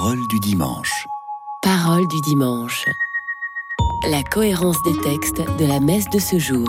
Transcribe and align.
Parole 0.00 0.28
du 0.28 0.38
dimanche. 0.38 1.08
Parole 1.60 2.06
du 2.06 2.20
dimanche. 2.20 2.84
La 4.08 4.22
cohérence 4.22 4.80
des 4.84 4.96
textes 5.00 5.42
de 5.58 5.66
la 5.66 5.80
messe 5.80 6.08
de 6.08 6.20
ce 6.20 6.38
jour. 6.38 6.68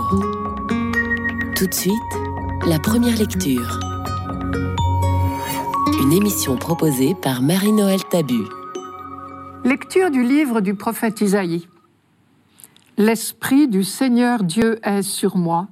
Tout 1.55 1.67
de 1.67 1.73
suite, 1.73 1.93
la 2.65 2.79
première 2.79 3.15
lecture. 3.15 3.79
Une 6.01 6.11
émission 6.11 6.57
proposée 6.57 7.13
par 7.13 7.43
Marie-Noël 7.43 8.03
Tabu. 8.09 8.45
Lecture 9.63 10.09
du 10.09 10.23
livre 10.23 10.59
du 10.59 10.73
prophète 10.73 11.21
Isaïe. 11.21 11.67
L'Esprit 12.97 13.67
du 13.67 13.83
Seigneur 13.83 14.43
Dieu 14.43 14.79
est 14.81 15.03
sur 15.03 15.37
moi, 15.37 15.67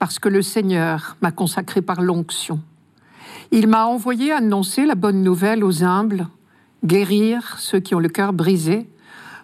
parce 0.00 0.18
que 0.18 0.28
le 0.28 0.42
Seigneur 0.42 1.16
m'a 1.22 1.30
consacré 1.30 1.82
par 1.82 2.02
l'onction. 2.02 2.60
Il 3.52 3.68
m'a 3.68 3.86
envoyé 3.86 4.32
annoncer 4.32 4.86
la 4.86 4.96
bonne 4.96 5.22
nouvelle 5.22 5.62
aux 5.62 5.84
humbles, 5.84 6.26
guérir 6.84 7.58
ceux 7.58 7.80
qui 7.80 7.94
ont 7.94 8.00
le 8.00 8.08
cœur 8.08 8.32
brisé, 8.32 8.88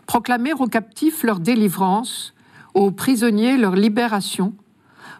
proclamer 0.06 0.52
aux 0.54 0.66
captifs 0.66 1.22
leur 1.22 1.40
délivrance, 1.40 2.34
aux 2.74 2.90
prisonniers 2.90 3.56
leur 3.56 3.74
libération, 3.74 4.54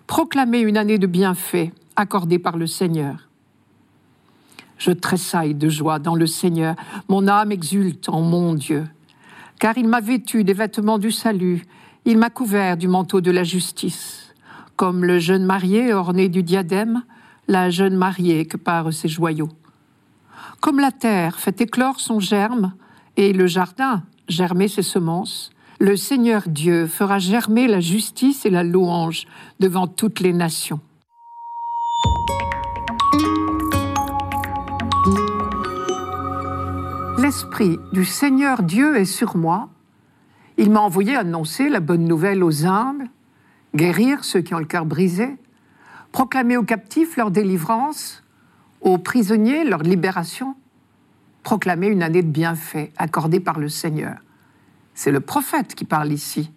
proclamer 0.07 0.61
une 0.61 0.77
année 0.77 0.99
de 0.99 1.07
bienfaits 1.07 1.71
accordée 1.97 2.39
par 2.39 2.57
le 2.57 2.67
Seigneur. 2.67 3.29
Je 4.79 4.91
tressaille 4.91 5.55
de 5.55 5.69
joie 5.69 5.99
dans 5.99 6.15
le 6.15 6.27
Seigneur, 6.27 6.75
mon 7.09 7.29
âme 7.29 7.53
exulte 7.53 8.09
en 8.09 8.21
mon 8.21 8.55
Dieu, 8.55 8.85
car 9.59 9.79
il 9.79 9.89
m'a 9.89 10.01
vêtu 10.01 10.45
des 10.45 10.53
vêtements 10.53 10.99
du 10.99 11.11
salut, 11.11 11.65
il 12.05 12.19
m'a 12.19 12.31
couvert 12.31 12.77
du 12.77 12.89
manteau 12.89 13.21
de 13.21 13.31
la 13.31 13.43
justice, 13.43 14.35
comme 14.77 15.05
le 15.05 15.19
jeune 15.19 15.45
marié 15.45 15.95
orné 15.95 16.29
du 16.29 16.43
diadème, 16.43 17.03
la 17.49 17.71
jeune 17.71 17.97
mariée 17.97 18.45
que 18.47 18.59
par 18.59 18.93
ses 18.93 19.09
joyaux. 19.09 19.49
Comme 20.61 20.81
la 20.81 20.93
terre 20.93 21.39
fait 21.39 21.61
éclore 21.61 22.01
son 22.01 22.21
germe 22.21 22.75
et 23.17 23.33
le 23.33 23.47
jardin 23.47 24.03
germer 24.29 24.69
ses 24.69 24.83
semences, 24.83 25.51
le 25.79 25.97
Seigneur 25.97 26.45
Dieu 26.47 26.87
fera 26.87 27.19
germer 27.19 27.69
la 27.69 27.81
justice 27.81 28.47
et 28.47 28.51
la 28.51 28.65
louange 28.65 29.27
devant 29.61 29.87
toutes 29.87 30.21
les 30.21 30.33
nations. 30.33 30.81
L'Esprit 37.19 37.79
du 37.93 38.05
Seigneur 38.05 38.63
Dieu 38.63 38.97
est 38.97 39.05
sur 39.05 39.37
moi. 39.37 39.69
Il 40.59 40.71
m'a 40.71 40.81
envoyé 40.81 41.17
annoncer 41.17 41.69
la 41.69 41.81
bonne 41.81 42.05
nouvelle 42.05 42.45
aux 42.45 42.65
humbles, 42.65 43.11
guérir 43.75 44.25
ceux 44.25 44.41
qui 44.41 44.55
ont 44.55 44.59
le 44.59 44.65
cœur 44.65 44.87
brisé, 44.87 45.37
proclamer 46.13 46.57
aux 46.57 46.63
captifs 46.63 47.17
leur 47.17 47.31
délivrance, 47.31 48.23
aux 48.81 48.99
prisonniers 48.99 49.65
leur 49.65 49.83
libération, 49.83 50.55
proclamer 51.43 51.89
une 51.89 52.03
année 52.03 52.23
de 52.23 52.29
bienfaits 52.29 52.91
accordée 52.97 53.41
par 53.41 53.59
le 53.59 53.69
Seigneur. 53.69 54.17
C'est 54.95 55.13
le 55.13 55.21
prophète 55.21 55.75
qui 55.75 55.85
parle 55.85 56.13
ici. 56.13 56.51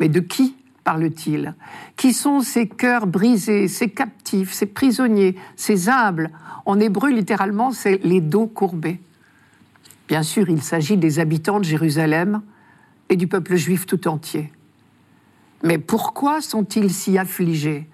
Mais 0.00 0.08
de 0.08 0.20
qui 0.20 0.56
parle-t-il? 0.84 1.54
Qui 1.96 2.12
sont 2.12 2.40
ces 2.40 2.68
cœurs 2.68 3.06
brisés, 3.06 3.68
ces 3.68 3.90
captifs, 3.90 4.52
ces 4.52 4.66
prisonniers, 4.66 5.36
ces 5.56 5.88
humbles? 5.88 6.30
En 6.64 6.78
hébreu, 6.80 7.10
littéralement, 7.10 7.72
c'est 7.72 7.98
les 8.04 8.20
dos 8.20 8.46
courbés. 8.46 9.00
Bien 10.08 10.22
sûr, 10.22 10.48
il 10.48 10.62
s'agit 10.62 10.96
des 10.96 11.18
habitants 11.18 11.58
de 11.58 11.64
Jérusalem 11.64 12.42
et 13.08 13.16
du 13.16 13.26
peuple 13.26 13.56
juif 13.56 13.86
tout 13.86 14.06
entier. 14.08 14.52
Mais 15.62 15.78
pourquoi 15.78 16.40
sont-ils 16.40 16.92
si 16.92 17.18
affligés? 17.18 17.88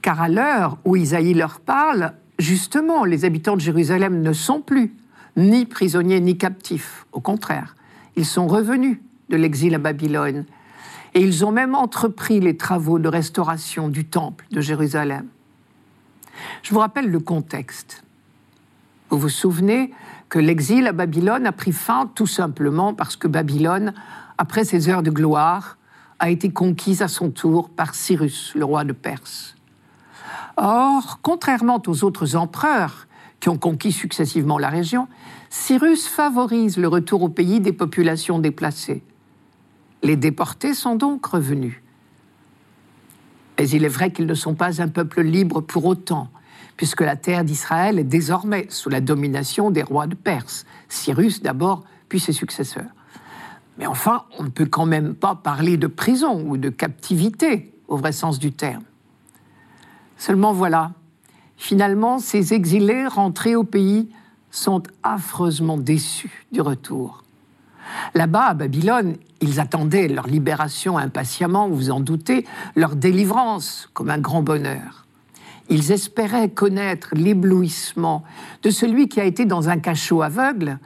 Car 0.00 0.22
à 0.22 0.28
l'heure 0.28 0.78
où 0.84 0.96
Isaïe 0.96 1.34
leur 1.34 1.60
parle, 1.60 2.14
justement, 2.38 3.04
les 3.04 3.24
habitants 3.24 3.56
de 3.56 3.60
Jérusalem 3.60 4.22
ne 4.22 4.32
sont 4.32 4.60
plus 4.60 4.94
ni 5.36 5.66
prisonniers 5.66 6.20
ni 6.20 6.36
captifs. 6.36 7.06
Au 7.12 7.20
contraire, 7.20 7.76
ils 8.16 8.26
sont 8.26 8.46
revenus 8.46 8.98
de 9.28 9.36
l'exil 9.36 9.74
à 9.74 9.78
Babylone 9.78 10.44
et 11.14 11.20
ils 11.20 11.44
ont 11.44 11.52
même 11.52 11.74
entrepris 11.74 12.40
les 12.40 12.56
travaux 12.56 12.98
de 12.98 13.08
restauration 13.08 13.88
du 13.88 14.04
temple 14.04 14.46
de 14.50 14.60
Jérusalem. 14.60 15.26
Je 16.62 16.72
vous 16.72 16.80
rappelle 16.80 17.10
le 17.10 17.20
contexte. 17.20 18.04
Vous 19.10 19.18
vous 19.18 19.28
souvenez 19.28 19.92
que 20.28 20.38
l'exil 20.38 20.86
à 20.86 20.92
Babylone 20.92 21.46
a 21.46 21.52
pris 21.52 21.72
fin 21.72 22.10
tout 22.14 22.26
simplement 22.26 22.94
parce 22.94 23.16
que 23.16 23.28
Babylone, 23.28 23.94
après 24.36 24.64
ses 24.64 24.88
heures 24.88 25.02
de 25.02 25.10
gloire, 25.10 25.78
a 26.18 26.30
été 26.30 26.50
conquise 26.50 27.00
à 27.02 27.08
son 27.08 27.30
tour 27.30 27.70
par 27.70 27.94
Cyrus, 27.94 28.52
le 28.54 28.64
roi 28.64 28.84
de 28.84 28.92
Perse. 28.92 29.57
Or, 30.60 31.20
contrairement 31.22 31.80
aux 31.86 32.02
autres 32.02 32.34
empereurs 32.34 33.06
qui 33.38 33.48
ont 33.48 33.56
conquis 33.56 33.92
successivement 33.92 34.58
la 34.58 34.68
région, 34.68 35.06
Cyrus 35.50 36.08
favorise 36.08 36.78
le 36.78 36.88
retour 36.88 37.22
au 37.22 37.28
pays 37.28 37.60
des 37.60 37.72
populations 37.72 38.40
déplacées. 38.40 39.04
Les 40.02 40.16
déportés 40.16 40.74
sont 40.74 40.96
donc 40.96 41.24
revenus. 41.26 41.80
Mais 43.56 43.68
il 43.68 43.84
est 43.84 43.88
vrai 43.88 44.12
qu'ils 44.12 44.26
ne 44.26 44.34
sont 44.34 44.54
pas 44.54 44.82
un 44.82 44.88
peuple 44.88 45.22
libre 45.22 45.60
pour 45.60 45.84
autant, 45.84 46.28
puisque 46.76 47.02
la 47.02 47.14
terre 47.14 47.44
d'Israël 47.44 48.00
est 48.00 48.04
désormais 48.04 48.66
sous 48.68 48.88
la 48.88 49.00
domination 49.00 49.70
des 49.70 49.84
rois 49.84 50.08
de 50.08 50.16
Perse, 50.16 50.66
Cyrus 50.88 51.40
d'abord, 51.40 51.84
puis 52.08 52.18
ses 52.18 52.32
successeurs. 52.32 52.90
Mais 53.78 53.86
enfin, 53.86 54.24
on 54.38 54.42
ne 54.42 54.48
peut 54.48 54.66
quand 54.66 54.86
même 54.86 55.14
pas 55.14 55.36
parler 55.36 55.76
de 55.76 55.86
prison 55.86 56.42
ou 56.48 56.56
de 56.56 56.68
captivité, 56.68 57.72
au 57.86 57.96
vrai 57.96 58.10
sens 58.10 58.40
du 58.40 58.50
terme. 58.50 58.82
Seulement 60.18 60.52
voilà, 60.52 60.92
finalement, 61.56 62.18
ces 62.18 62.52
exilés 62.52 63.06
rentrés 63.06 63.56
au 63.56 63.64
pays 63.64 64.08
sont 64.50 64.82
affreusement 65.02 65.78
déçus 65.78 66.44
du 66.52 66.60
retour. 66.60 67.22
Là-bas, 68.14 68.48
à 68.48 68.54
Babylone, 68.54 69.16
ils 69.40 69.60
attendaient 69.60 70.08
leur 70.08 70.26
libération 70.26 70.98
impatiemment, 70.98 71.68
vous 71.68 71.76
vous 71.76 71.90
en 71.90 72.00
doutez, 72.00 72.44
leur 72.74 72.96
délivrance 72.96 73.88
comme 73.94 74.10
un 74.10 74.18
grand 74.18 74.42
bonheur. 74.42 75.06
Ils 75.70 75.92
espéraient 75.92 76.50
connaître 76.50 77.10
l'éblouissement 77.12 78.24
de 78.62 78.70
celui 78.70 79.08
qui 79.08 79.20
a 79.20 79.24
été 79.24 79.44
dans 79.44 79.68
un 79.68 79.78
cachot 79.78 80.22
aveugle 80.22 80.78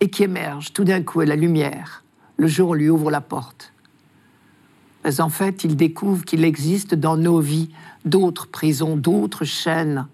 et 0.00 0.08
qui 0.10 0.22
émerge 0.22 0.72
tout 0.72 0.84
d'un 0.84 1.02
coup 1.02 1.20
à 1.20 1.26
la 1.26 1.36
lumière. 1.36 2.04
Le 2.36 2.46
jour 2.46 2.74
lui 2.74 2.88
ouvre 2.88 3.10
la 3.10 3.20
porte. 3.20 3.72
Mais 5.04 5.20
en 5.20 5.28
fait, 5.28 5.64
ils 5.64 5.76
découvrent 5.76 6.24
qu'il 6.24 6.44
existe 6.44 6.94
dans 6.94 7.16
nos 7.16 7.40
vies 7.40 7.70
d'autres 8.08 8.46
prisons, 8.46 8.96
d'autres 8.96 9.44
chaînes, 9.44 10.06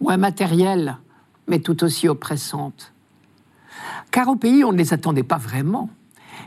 moins 0.00 0.16
matérielles, 0.16 0.98
mais 1.46 1.58
tout 1.58 1.82
aussi 1.84 2.08
oppressantes. 2.08 2.92
Car 4.10 4.28
au 4.28 4.36
pays, 4.36 4.64
on 4.64 4.72
ne 4.72 4.78
les 4.78 4.92
attendait 4.92 5.22
pas 5.22 5.38
vraiment. 5.38 5.90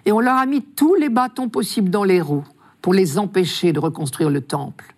Et 0.06 0.12
on 0.12 0.20
leur 0.20 0.38
a 0.38 0.46
mis 0.46 0.62
tous 0.62 0.96
les 0.96 1.10
bâtons 1.10 1.50
possibles 1.50 1.90
dans 1.90 2.04
les 2.04 2.22
roues 2.22 2.46
pour 2.82 2.94
les 2.94 3.20
empêcher 3.20 3.74
de 3.74 3.80
reconstruire 3.80 4.30
le 4.30 4.42
temple. 4.42 4.96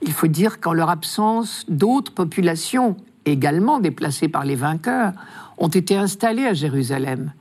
Il 0.00 0.12
faut 0.12 0.28
dire 0.28 0.60
qu'en 0.60 0.72
leur 0.72 0.90
absence, 0.90 1.64
d'autres 1.68 2.12
populations, 2.12 2.96
également 3.24 3.80
déplacées 3.80 4.28
par 4.28 4.44
les 4.44 4.54
vainqueurs, 4.54 5.12
ont 5.58 5.68
été 5.68 5.96
installées 5.96 6.46
à 6.46 6.54
Jérusalem 6.54 7.32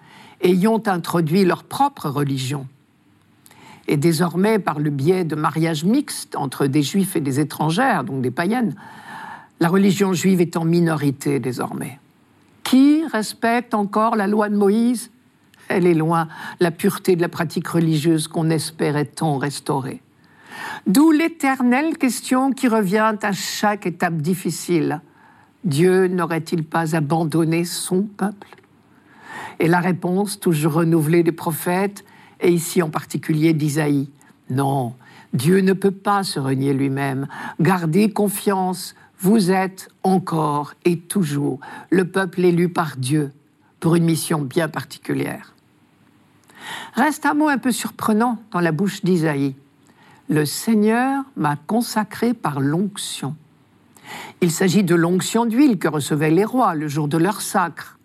ont 0.68 0.84
introduit 0.86 1.46
leur 1.46 1.64
propre 1.64 2.10
religion. 2.10 2.68
Et 3.88 3.98
désormais, 3.98 4.60
par 4.60 4.80
le 4.80 4.90
biais 4.90 5.24
de 5.24 5.36
mariages 5.36 5.86
mixtes 5.86 6.36
entre 6.36 6.68
des 6.68 6.84
juifs 6.84 7.16
et 7.16 7.22
des 7.22 7.40
étrangères, 7.40 8.04
donc 8.04 8.22
des 8.22 8.32
païennes, 8.32 8.76
la 9.60 9.70
religion 9.70 10.14
juive 10.14 10.42
est 10.42 10.58
en 10.58 10.66
minorité 10.66 11.40
désormais. 11.40 12.00
Qui 12.64 13.06
respecte 13.06 13.74
encore 13.74 14.16
la 14.16 14.28
loi 14.28 14.50
de 14.50 14.58
Moïse? 14.58 15.10
Elle 15.70 15.88
est 15.88 15.94
loin, 15.94 16.28
la 16.60 16.72
pureté 16.72 17.16
de 17.16 17.22
la 17.22 17.30
pratique 17.30 17.68
religieuse 17.68 18.28
qu'on 18.28 18.50
espérait 18.50 19.06
tant 19.06 19.38
restaurer. 19.38 20.02
D'où 20.86 21.12
l'éternelle 21.12 21.98
question 21.98 22.52
qui 22.52 22.68
revient 22.68 23.16
à 23.22 23.32
chaque 23.32 23.86
étape 23.86 24.18
difficile. 24.18 25.02
Dieu 25.64 26.08
n'aurait-il 26.08 26.64
pas 26.64 26.96
abandonné 26.96 27.66
son 27.66 28.04
peuple? 28.04 28.48
Et 29.60 29.68
la 29.68 29.80
réponse, 29.80 30.40
toujours 30.40 30.74
renouvelée 30.74 31.24
des 31.24 31.32
prophètes, 31.32 32.06
et 32.40 32.52
ici 32.52 32.82
en 32.82 32.90
particulier 32.90 33.54
d'Isaïe, 33.54 34.10
non, 34.50 34.94
Dieu 35.34 35.60
ne 35.60 35.74
peut 35.74 35.92
pas 35.92 36.24
se 36.24 36.40
renier 36.40 36.74
lui-même. 36.74 37.28
Gardez 37.60 38.10
confiance, 38.12 38.96
vous 39.20 39.52
êtes 39.52 39.90
encore 40.04 40.74
et 40.86 40.98
toujours 40.98 41.60
le 41.90 42.06
peuple 42.06 42.46
élu 42.46 42.70
par 42.70 42.98
Dieu 42.98 43.32
pour 43.80 43.96
une 43.96 44.06
mission 44.06 44.42
bien 44.42 44.70
particulière. 44.70 45.54
Reste 46.94 47.26
un 47.26 47.34
mot 47.34 47.48
un 47.48 47.58
peu 47.58 47.72
surprenant 47.72 48.42
dans 48.52 48.60
la 48.60 48.72
bouche 48.72 49.04
d'Isaïe. 49.04 49.56
Le 50.30 50.46
Seigneur 50.46 51.24
m'a 51.36 51.56
consacré 51.56 52.34
par 52.34 52.60
l'onction. 52.60 53.36
Il 54.42 54.52
s'agit 54.52 54.84
de 54.84 54.96
l'onction 54.96 55.46
d'huile 55.46 55.78
que 55.80 55.88
recevaient 55.88 56.32
les 56.32 56.46
rois 56.46 56.76
le 56.76 56.88
jour 56.88 57.08
de 57.08 57.18
leur 57.18 57.42
sacre. 57.42 57.97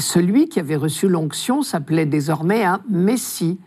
Celui 0.00 0.48
qui 0.48 0.60
avait 0.60 0.76
reçu 0.76 1.08
l'onction 1.08 1.62
s'appelait 1.62 2.06
désormais 2.06 2.64
un 2.64 2.80
Messie, 2.88 3.58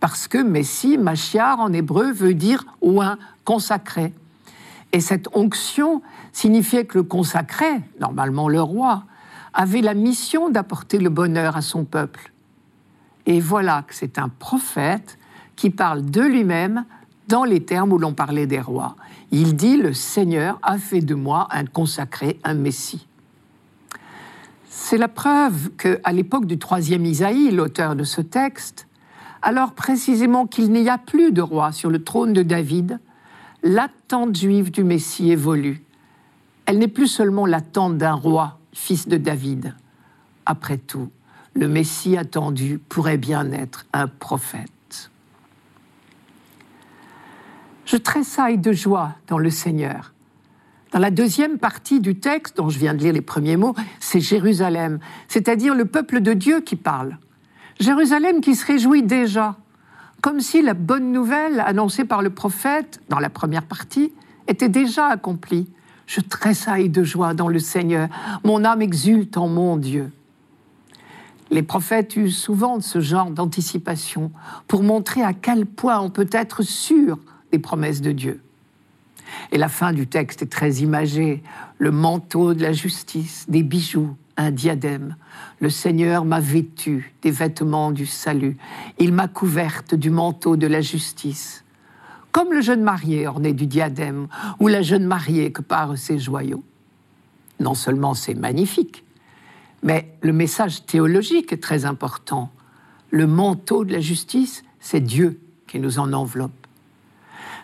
parce 0.00 0.28
que 0.28 0.38
Messie, 0.38 0.98
Machiar 0.98 1.60
en 1.60 1.72
hébreu, 1.72 2.12
veut 2.12 2.34
dire 2.34 2.64
oin, 2.80 3.18
consacré. 3.44 4.12
Et 4.92 5.00
cette 5.00 5.28
onction 5.34 6.02
signifiait 6.32 6.84
que 6.84 6.98
le 6.98 7.04
consacré, 7.04 7.80
normalement 8.00 8.48
le 8.48 8.60
roi, 8.60 9.04
avait 9.54 9.80
la 9.80 9.94
mission 9.94 10.50
d'apporter 10.50 10.98
le 10.98 11.08
bonheur 11.08 11.56
à 11.56 11.62
son 11.62 11.84
peuple. 11.84 12.32
Et 13.24 13.40
voilà 13.40 13.82
que 13.86 13.94
c'est 13.94 14.18
un 14.18 14.28
prophète 14.28 15.18
qui 15.56 15.70
parle 15.70 16.04
de 16.04 16.20
lui-même 16.20 16.84
dans 17.28 17.44
les 17.44 17.64
termes 17.64 17.92
où 17.92 17.98
l'on 17.98 18.12
parlait 18.12 18.46
des 18.46 18.60
rois. 18.60 18.96
Il 19.30 19.56
dit 19.56 19.76
Le 19.76 19.92
Seigneur 19.92 20.58
a 20.62 20.78
fait 20.78 21.00
de 21.00 21.14
moi 21.14 21.48
un 21.50 21.64
consacré, 21.64 22.38
un 22.44 22.54
Messie. 22.54 23.06
C'est 24.78 24.98
la 24.98 25.08
preuve 25.08 25.70
qu'à 25.78 26.12
l'époque 26.12 26.44
du 26.44 26.58
troisième 26.58 27.06
Isaïe, 27.06 27.50
l'auteur 27.50 27.96
de 27.96 28.04
ce 28.04 28.20
texte, 28.20 28.86
alors 29.40 29.72
précisément 29.72 30.46
qu'il 30.46 30.70
n'y 30.70 30.88
a 30.88 30.98
plus 30.98 31.32
de 31.32 31.40
roi 31.40 31.72
sur 31.72 31.88
le 31.90 32.04
trône 32.04 32.34
de 32.34 32.42
David, 32.42 33.00
l'attente 33.62 34.36
juive 34.36 34.70
du 34.70 34.84
Messie 34.84 35.32
évolue. 35.32 35.82
Elle 36.66 36.78
n'est 36.78 36.88
plus 36.88 37.08
seulement 37.08 37.46
l'attente 37.46 37.96
d'un 37.96 38.12
roi, 38.12 38.58
fils 38.74 39.08
de 39.08 39.16
David. 39.16 39.74
Après 40.44 40.76
tout, 40.76 41.10
le 41.54 41.68
Messie 41.68 42.18
attendu 42.18 42.78
pourrait 42.78 43.18
bien 43.18 43.50
être 43.52 43.86
un 43.94 44.06
prophète. 44.06 45.10
Je 47.86 47.96
tressaille 47.96 48.58
de 48.58 48.72
joie 48.72 49.14
dans 49.26 49.38
le 49.38 49.50
Seigneur. 49.50 50.12
Dans 50.96 51.02
la 51.02 51.10
deuxième 51.10 51.58
partie 51.58 52.00
du 52.00 52.14
texte, 52.14 52.56
dont 52.56 52.70
je 52.70 52.78
viens 52.78 52.94
de 52.94 53.00
lire 53.00 53.12
les 53.12 53.20
premiers 53.20 53.58
mots, 53.58 53.74
c'est 54.00 54.18
Jérusalem, 54.18 54.98
c'est-à-dire 55.28 55.74
le 55.74 55.84
peuple 55.84 56.22
de 56.22 56.32
Dieu 56.32 56.62
qui 56.62 56.74
parle. 56.74 57.18
Jérusalem 57.78 58.40
qui 58.40 58.54
se 58.54 58.64
réjouit 58.64 59.02
déjà, 59.02 59.56
comme 60.22 60.40
si 60.40 60.62
la 60.62 60.72
bonne 60.72 61.12
nouvelle 61.12 61.60
annoncée 61.60 62.06
par 62.06 62.22
le 62.22 62.30
prophète 62.30 63.02
dans 63.10 63.18
la 63.18 63.28
première 63.28 63.64
partie 63.64 64.10
était 64.48 64.70
déjà 64.70 65.08
accomplie. 65.08 65.68
Je 66.06 66.22
tressaille 66.22 66.88
de 66.88 67.04
joie 67.04 67.34
dans 67.34 67.48
le 67.48 67.58
Seigneur, 67.58 68.08
mon 68.42 68.64
âme 68.64 68.80
exulte 68.80 69.36
en 69.36 69.48
mon 69.48 69.76
Dieu. 69.76 70.10
Les 71.50 71.62
prophètes 71.62 72.16
usent 72.16 72.38
souvent 72.38 72.78
de 72.78 72.82
ce 72.82 73.00
genre 73.00 73.30
d'anticipation 73.30 74.32
pour 74.66 74.82
montrer 74.82 75.22
à 75.22 75.34
quel 75.34 75.66
point 75.66 76.00
on 76.00 76.08
peut 76.08 76.30
être 76.32 76.62
sûr 76.62 77.18
des 77.52 77.58
promesses 77.58 78.00
de 78.00 78.12
Dieu. 78.12 78.40
Et 79.52 79.58
la 79.58 79.68
fin 79.68 79.92
du 79.92 80.06
texte 80.06 80.42
est 80.42 80.50
très 80.50 80.76
imagée. 80.76 81.42
Le 81.78 81.90
manteau 81.90 82.54
de 82.54 82.62
la 82.62 82.72
justice, 82.72 83.46
des 83.48 83.62
bijoux, 83.62 84.16
un 84.36 84.50
diadème. 84.50 85.16
Le 85.60 85.70
Seigneur 85.70 86.24
m'a 86.24 86.40
vêtu 86.40 87.14
des 87.22 87.30
vêtements 87.30 87.90
du 87.90 88.06
salut. 88.06 88.56
Il 88.98 89.12
m'a 89.12 89.28
couverte 89.28 89.94
du 89.94 90.10
manteau 90.10 90.56
de 90.56 90.66
la 90.66 90.80
justice. 90.80 91.64
Comme 92.32 92.52
le 92.52 92.60
jeune 92.60 92.82
marié 92.82 93.26
orné 93.26 93.52
du 93.54 93.66
diadème 93.66 94.28
ou 94.60 94.68
la 94.68 94.82
jeune 94.82 95.06
mariée 95.06 95.52
que 95.52 95.62
par 95.62 95.96
ses 95.96 96.18
joyaux. 96.18 96.62
Non 97.60 97.74
seulement 97.74 98.12
c'est 98.12 98.34
magnifique, 98.34 99.04
mais 99.82 100.14
le 100.20 100.34
message 100.34 100.84
théologique 100.84 101.52
est 101.52 101.62
très 101.62 101.86
important. 101.86 102.50
Le 103.10 103.26
manteau 103.26 103.84
de 103.84 103.92
la 103.92 104.00
justice, 104.00 104.64
c'est 104.80 105.00
Dieu 105.00 105.40
qui 105.66 105.80
nous 105.80 105.98
en 105.98 106.12
enveloppe. 106.12 106.65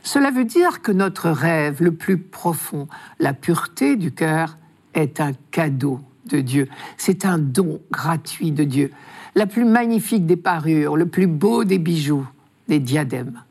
Cela 0.03 0.31
veut 0.31 0.45
dire 0.45 0.83
que 0.83 0.93
notre 0.93 1.31
rêve 1.31 1.83
le 1.83 1.95
plus 1.95 2.19
profond, 2.19 2.89
la 3.21 3.35
pureté 3.35 3.97
du 3.97 4.13
cœur, 4.13 4.59
est 4.95 5.21
un 5.21 5.33
cadeau 5.51 6.01
de 6.27 6.41
Dieu. 6.41 6.69
C'est 6.97 7.25
un 7.25 7.39
don 7.39 7.81
gratuit 7.91 8.53
de 8.53 8.65
Dieu. 8.65 8.91
La 9.35 9.47
plus 9.47 9.65
magnifique 9.65 10.27
des 10.27 10.37
parures, 10.37 10.97
le 10.97 11.07
plus 11.07 11.27
beau 11.27 11.65
des 11.65 11.79
bijoux, 11.79 12.27
des 12.69 12.81
diadèmes. 12.81 13.43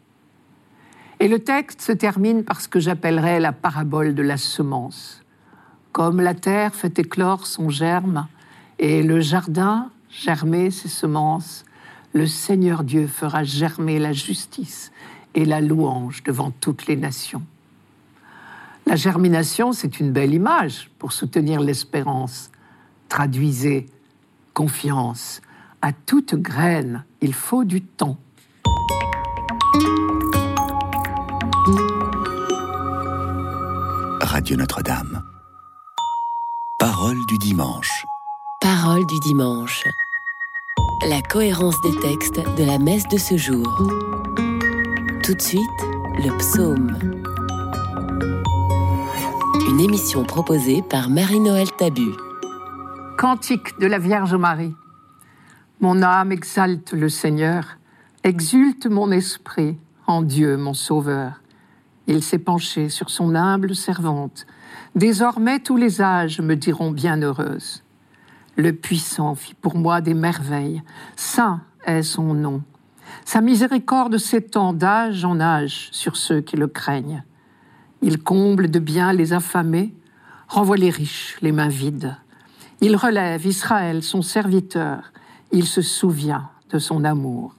Et 1.19 1.27
le 1.27 1.39
texte 1.39 1.81
se 1.81 1.91
termine 1.91 2.43
par 2.43 2.61
ce 2.61 2.67
que 2.67 2.79
j'appellerais 2.79 3.39
la 3.39 3.53
parabole 3.53 4.13
de 4.13 4.21
la 4.21 4.37
semence. 4.37 5.23
Comme 5.91 6.21
la 6.21 6.33
terre 6.33 6.75
fait 6.75 6.99
éclore 6.99 7.47
son 7.47 7.69
germe 7.69 8.27
et 8.79 9.03
le 9.03 9.19
jardin 9.19 9.89
germer 10.09 10.71
ses 10.71 10.89
semences, 10.89 11.63
le 12.13 12.27
Seigneur 12.27 12.83
Dieu 12.83 13.07
fera 13.07 13.43
germer 13.43 13.99
la 13.99 14.11
justice 14.13 14.91
et 15.35 15.45
la 15.45 15.61
louange 15.61 16.23
devant 16.23 16.51
toutes 16.51 16.87
les 16.87 16.95
nations. 16.95 17.43
La 18.85 18.95
germination, 18.95 19.73
c'est 19.73 19.99
une 19.99 20.11
belle 20.11 20.33
image 20.33 20.89
pour 20.99 21.13
soutenir 21.13 21.61
l'espérance. 21.61 22.51
Traduisez 23.09 23.85
confiance. 24.53 25.41
À 25.81 25.93
toute 25.93 26.35
graine, 26.35 27.05
il 27.21 27.33
faut 27.33 27.63
du 27.63 27.81
temps. 27.81 28.17
Radio 34.21 34.55
Notre-Dame. 34.57 35.23
Parole 36.79 37.17
du 37.27 37.37
dimanche. 37.37 38.05
Parole 38.59 39.05
du 39.05 39.19
dimanche. 39.19 39.83
La 41.07 41.21
cohérence 41.21 41.79
des 41.81 41.99
textes 41.99 42.39
de 42.57 42.63
la 42.63 42.77
messe 42.77 43.07
de 43.07 43.17
ce 43.17 43.37
jour. 43.37 43.67
Tout 45.23 45.35
de 45.35 45.41
suite, 45.41 45.61
le 46.17 46.35
psaume. 46.39 46.97
Une 49.69 49.79
émission 49.79 50.23
proposée 50.23 50.81
par 50.81 51.11
Marie-Noël 51.11 51.67
Tabu. 51.77 52.09
Cantique 53.19 53.79
de 53.79 53.85
la 53.85 53.99
Vierge 53.99 54.33
Marie. 54.33 54.73
Mon 55.79 56.01
âme 56.01 56.31
exalte 56.31 56.93
le 56.93 57.07
Seigneur, 57.07 57.77
exulte 58.23 58.87
mon 58.87 59.11
esprit 59.11 59.77
en 60.07 60.23
Dieu 60.23 60.57
mon 60.57 60.73
Sauveur. 60.73 61.41
Il 62.07 62.23
s'est 62.23 62.39
penché 62.39 62.89
sur 62.89 63.11
son 63.11 63.35
humble 63.35 63.75
servante. 63.75 64.47
Désormais 64.95 65.59
tous 65.59 65.77
les 65.77 66.01
âges 66.01 66.41
me 66.41 66.55
diront 66.55 66.89
bienheureuse. 66.89 67.83
Le 68.55 68.73
puissant 68.73 69.35
fit 69.35 69.53
pour 69.53 69.75
moi 69.75 70.01
des 70.01 70.15
merveilles. 70.15 70.81
Saint 71.15 71.61
est 71.85 72.01
son 72.01 72.33
nom. 72.33 72.63
Sa 73.25 73.41
miséricorde 73.41 74.17
s'étend 74.17 74.73
d'âge 74.73 75.25
en 75.25 75.39
âge 75.39 75.89
sur 75.91 76.17
ceux 76.17 76.41
qui 76.41 76.57
le 76.57 76.67
craignent. 76.67 77.23
Il 78.01 78.21
comble 78.21 78.69
de 78.69 78.79
bien 78.79 79.13
les 79.13 79.33
affamés, 79.33 79.93
renvoie 80.47 80.77
les 80.77 80.89
riches 80.89 81.37
les 81.41 81.51
mains 81.51 81.69
vides. 81.69 82.15
Il 82.81 82.95
relève 82.95 83.45
Israël, 83.45 84.01
son 84.01 84.21
serviteur. 84.21 85.13
Il 85.51 85.65
se 85.65 85.81
souvient 85.81 86.49
de 86.71 86.79
son 86.79 87.03
amour. 87.03 87.53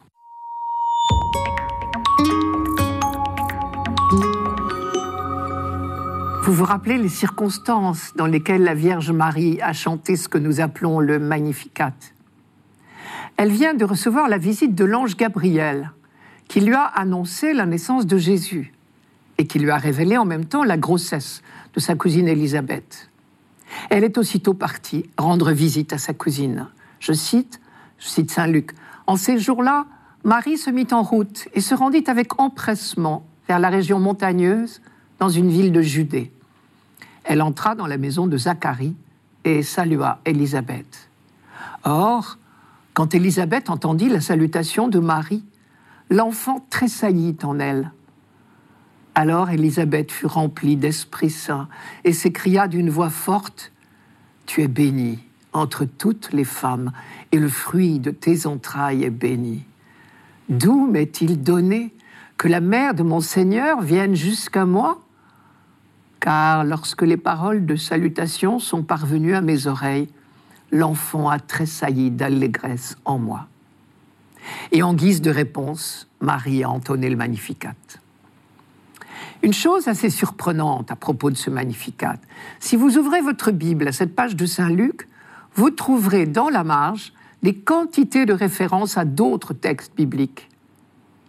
Vous 6.45 6.53
vous 6.53 6.65
rappelez 6.65 6.99
les 6.99 7.09
circonstances 7.09 8.13
dans 8.17 8.27
lesquelles 8.27 8.65
la 8.65 8.75
Vierge 8.75 9.13
Marie 9.13 9.61
a 9.63 9.73
chanté 9.73 10.17
ce 10.17 10.29
que 10.29 10.39
nous 10.39 10.61
appelons 10.61 10.99
le 10.99 11.21
Magnificat? 11.21 11.95
Elle 13.43 13.51
vient 13.51 13.75
de 13.75 13.85
recevoir 13.85 14.29
la 14.29 14.39
visite 14.39 14.77
de 14.77 14.85
l'ange 14.85 15.17
Gabriel, 15.17 15.91
qui 16.47 16.61
lui 16.61 16.75
a 16.75 16.85
annoncé 16.85 17.53
la 17.55 17.67
naissance 17.67 18.07
de 18.07 18.17
Jésus 18.17 18.73
et 19.37 19.49
qui 19.49 19.59
lui 19.59 19.71
a 19.71 19.79
révélé 19.79 20.17
en 20.17 20.25
même 20.25 20.45
temps 20.45 20.63
la 20.63 20.77
grossesse 20.77 21.43
de 21.75 21.81
sa 21.81 21.97
cousine 21.97 22.29
Élisabeth. 22.29 23.11
Elle 23.91 24.05
est 24.05 24.17
aussitôt 24.17 24.55
partie 24.55 25.07
rendre 25.19 25.51
visite 25.51 25.93
à 25.93 25.99
sa 25.99 26.15
cousine. 26.15 26.69
Je 27.01 27.13
cite, 27.13 27.61
Saint 27.99 28.47
Luc, 28.47 28.71
En 29.09 29.17
ces 29.17 29.41
jours-là, 29.41 29.87
Marie 30.23 30.57
se 30.57 30.71
mit 30.71 30.87
en 30.93 31.03
route 31.03 31.49
et 31.53 31.61
se 31.61 31.75
rendit 31.75 32.05
avec 32.07 32.41
empressement 32.41 33.27
vers 33.49 33.59
la 33.59 33.71
région 33.71 33.99
montagneuse 33.99 34.81
dans 35.19 35.31
une 35.31 35.51
ville 35.51 35.73
de 35.73 35.83
Judée. 35.83 36.31
Elle 37.25 37.43
entra 37.43 37.75
dans 37.75 37.89
la 37.89 37.99
maison 37.99 38.29
de 38.29 38.37
Zacharie 38.37 38.95
et 39.43 39.65
salua 39.65 40.21
Élisabeth. 40.27 41.09
Or, 41.83 42.39
quand 42.95 43.15
Élisabeth 43.15 43.71
entendit 43.71 44.09
la 44.09 44.21
salutation 44.21 44.89
de 44.89 44.99
Marie, 44.99 45.45
l'enfant 46.11 46.65
tressaillit 46.71 47.37
en 47.43 47.59
elle. 47.59 47.93
Alors 49.15 49.51
Élisabeth 49.51 50.11
fut 50.11 50.27
remplie 50.27 50.77
d'Esprit 50.77 51.31
Saint 51.31 51.69
et 52.05 52.13
s'écria 52.13 52.69
d'une 52.69 52.91
voix 52.91 53.11
forte, 53.11 53.73
Tu 54.47 54.63
es 54.63 54.69
bénie 54.69 55.21
entre 55.53 55.85
toutes 55.85 56.33
les 56.33 56.45
femmes, 56.45 56.93
et 57.31 57.39
le 57.39 57.49
fruit 57.49 57.99
de 57.99 58.11
tes 58.11 58.47
entrailles 58.47 59.05
est 59.05 59.11
béni. 59.11 59.65
D'où 60.49 60.87
m'est-il 60.87 61.43
donné 61.43 61.95
que 62.39 62.49
la 62.49 62.61
mère 62.61 62.95
de 62.95 63.03
mon 63.03 63.21
Seigneur 63.21 63.83
vienne 63.83 64.15
jusqu'à 64.15 64.65
moi? 64.65 65.03
Car 66.21 66.65
lorsque 66.65 67.03
les 67.03 67.17
paroles 67.17 67.67
de 67.67 67.77
salutation 67.77 68.59
sont 68.59 68.83
parvenues 68.83 69.35
à 69.35 69.41
mes 69.41 69.67
oreilles, 69.67 70.09
l'enfant 70.73 71.29
a 71.29 71.39
tressailli 71.39 72.11
d'allégresse 72.11 72.97
en 73.05 73.19
moi. 73.19 73.47
Et 74.73 74.83
en 74.83 74.95
guise 74.95 75.21
de 75.21 75.31
réponse, 75.31 76.09
Marie 76.21 76.65
a 76.65 76.71
entonné 76.71 77.09
le 77.09 77.17
Magnificat. 77.17 77.75
Une 79.43 79.53
chose 79.53 79.87
assez 79.87 80.11
surprenante 80.11 80.91
à 80.91 80.97
propos 80.97 81.31
de 81.31 81.37
ce 81.37 81.51
Magnificat, 81.51 82.17
si 82.59 82.77
vous 82.77 82.97
ouvrez 82.97 83.21
votre 83.21 83.51
Bible 83.51 83.87
à 83.89 83.93
cette 83.93 84.15
page 84.15 84.35
de 84.35 84.47
Saint 84.47 84.71
Luc, 84.71 85.09
vous 85.55 85.71
trouverez 85.71 86.27
dans 86.27 86.49
la 86.49 86.65
marge 86.65 87.13
des 87.43 87.55
quantités 87.55 88.25
de 88.25 88.33
références 88.33 88.97
à 88.97 89.05
d'autres 89.05 89.53
textes 89.53 89.95
bibliques. 89.97 90.49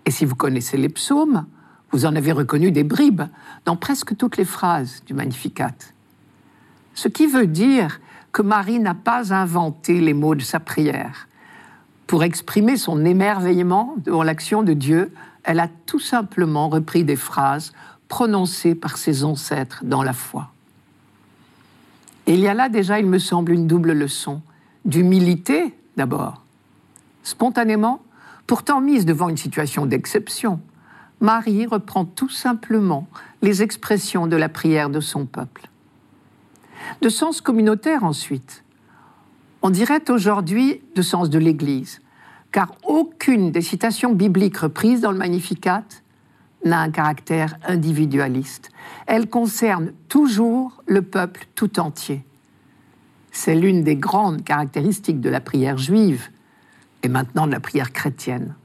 Et 0.05 0.11
si 0.11 0.25
vous 0.25 0.35
connaissez 0.35 0.77
les 0.77 0.89
psaumes, 0.89 1.45
vous 1.91 2.05
en 2.05 2.15
avez 2.15 2.31
reconnu 2.31 2.71
des 2.71 2.83
bribes 2.83 3.23
dans 3.65 3.75
presque 3.75 4.15
toutes 4.15 4.37
les 4.37 4.45
phrases 4.45 5.03
du 5.05 5.13
Magnificat. 5.13 5.75
Ce 6.93 7.07
qui 7.07 7.27
veut 7.27 7.47
dire 7.47 7.99
que 8.33 8.41
Marie 8.41 8.79
n'a 8.79 8.95
pas 8.95 9.33
inventé 9.33 10.01
les 10.01 10.15
mots 10.15 10.35
de 10.35 10.41
sa 10.41 10.59
prière. 10.59 11.27
Pour 12.07 12.23
exprimer 12.23 12.75
son 12.77 13.05
émerveillement 13.05 13.95
devant 13.99 14.23
l'action 14.23 14.63
de 14.63 14.73
Dieu, 14.73 15.13
elle 15.43 15.59
a 15.59 15.69
tout 15.85 15.99
simplement 15.99 16.67
repris 16.67 17.03
des 17.03 17.15
phrases 17.15 17.71
prononcées 18.07 18.75
par 18.75 18.97
ses 18.97 19.23
ancêtres 19.23 19.83
dans 19.85 20.03
la 20.03 20.13
foi. 20.13 20.51
Et 22.25 22.33
il 22.33 22.39
y 22.39 22.47
a 22.47 22.53
là 22.53 22.69
déjà, 22.69 22.99
il 22.99 23.05
me 23.05 23.19
semble, 23.19 23.51
une 23.51 23.67
double 23.67 23.93
leçon. 23.93 24.41
D'humilité, 24.85 25.75
d'abord. 25.95 26.41
Spontanément, 27.23 28.01
pourtant 28.47 28.81
mise 28.81 29.05
devant 29.05 29.29
une 29.29 29.37
situation 29.37 29.85
d'exception, 29.85 30.59
Marie 31.21 31.65
reprend 31.65 32.03
tout 32.05 32.29
simplement 32.29 33.07
les 33.41 33.61
expressions 33.61 34.27
de 34.27 34.35
la 34.35 34.49
prière 34.49 34.89
de 34.89 34.99
son 34.99 35.25
peuple. 35.25 35.69
De 37.01 37.09
sens 37.09 37.41
communautaire 37.41 38.03
ensuite. 38.03 38.63
On 39.61 39.69
dirait 39.69 40.09
aujourd'hui 40.09 40.81
de 40.95 41.01
sens 41.01 41.29
de 41.29 41.39
l'Église, 41.39 42.01
car 42.51 42.75
aucune 42.83 43.51
des 43.51 43.61
citations 43.61 44.13
bibliques 44.13 44.57
reprises 44.57 45.01
dans 45.01 45.11
le 45.11 45.17
Magnificat 45.17 45.83
n'a 46.65 46.79
un 46.79 46.91
caractère 46.91 47.55
individualiste. 47.67 48.71
Elle 49.07 49.29
concerne 49.29 49.93
toujours 50.09 50.83
le 50.85 51.01
peuple 51.01 51.45
tout 51.55 51.79
entier. 51.79 52.23
C'est 53.31 53.55
l'une 53.55 53.83
des 53.83 53.95
grandes 53.95 54.43
caractéristiques 54.43 55.19
de 55.19 55.29
la 55.29 55.41
prière 55.41 55.77
juive 55.77 56.29
et 57.01 57.09
maintenant 57.09 57.47
de 57.47 57.51
la 57.51 57.59
prière 57.59 57.91
chrétienne. 57.91 58.55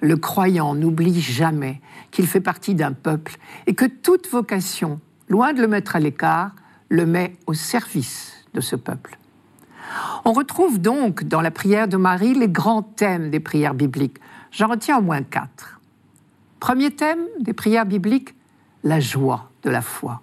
Le 0.00 0.16
croyant 0.16 0.74
n'oublie 0.74 1.20
jamais 1.20 1.80
qu'il 2.10 2.26
fait 2.26 2.40
partie 2.40 2.74
d'un 2.74 2.92
peuple 2.92 3.36
et 3.66 3.74
que 3.74 3.86
toute 3.86 4.28
vocation, 4.28 5.00
loin 5.28 5.52
de 5.52 5.60
le 5.60 5.68
mettre 5.68 5.96
à 5.96 6.00
l'écart, 6.00 6.52
le 6.88 7.06
met 7.06 7.36
au 7.46 7.54
service 7.54 8.32
de 8.54 8.60
ce 8.60 8.76
peuple. 8.76 9.18
On 10.24 10.32
retrouve 10.32 10.80
donc 10.80 11.24
dans 11.24 11.40
la 11.40 11.50
prière 11.50 11.88
de 11.88 11.96
Marie 11.96 12.34
les 12.34 12.48
grands 12.48 12.82
thèmes 12.82 13.30
des 13.30 13.40
prières 13.40 13.74
bibliques. 13.74 14.18
J'en 14.50 14.68
retiens 14.68 14.98
au 14.98 15.02
moins 15.02 15.22
quatre. 15.22 15.80
Premier 16.60 16.90
thème 16.90 17.20
des 17.40 17.52
prières 17.52 17.86
bibliques, 17.86 18.34
la 18.82 19.00
joie 19.00 19.50
de 19.62 19.70
la 19.70 19.82
foi. 19.82 20.22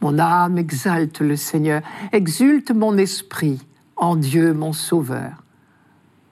Mon 0.00 0.18
âme 0.18 0.58
exalte 0.58 1.20
le 1.20 1.36
Seigneur, 1.36 1.82
exulte 2.12 2.70
mon 2.70 2.96
esprit 2.98 3.60
en 3.96 4.16
Dieu 4.16 4.52
mon 4.52 4.72
Sauveur. 4.72 5.42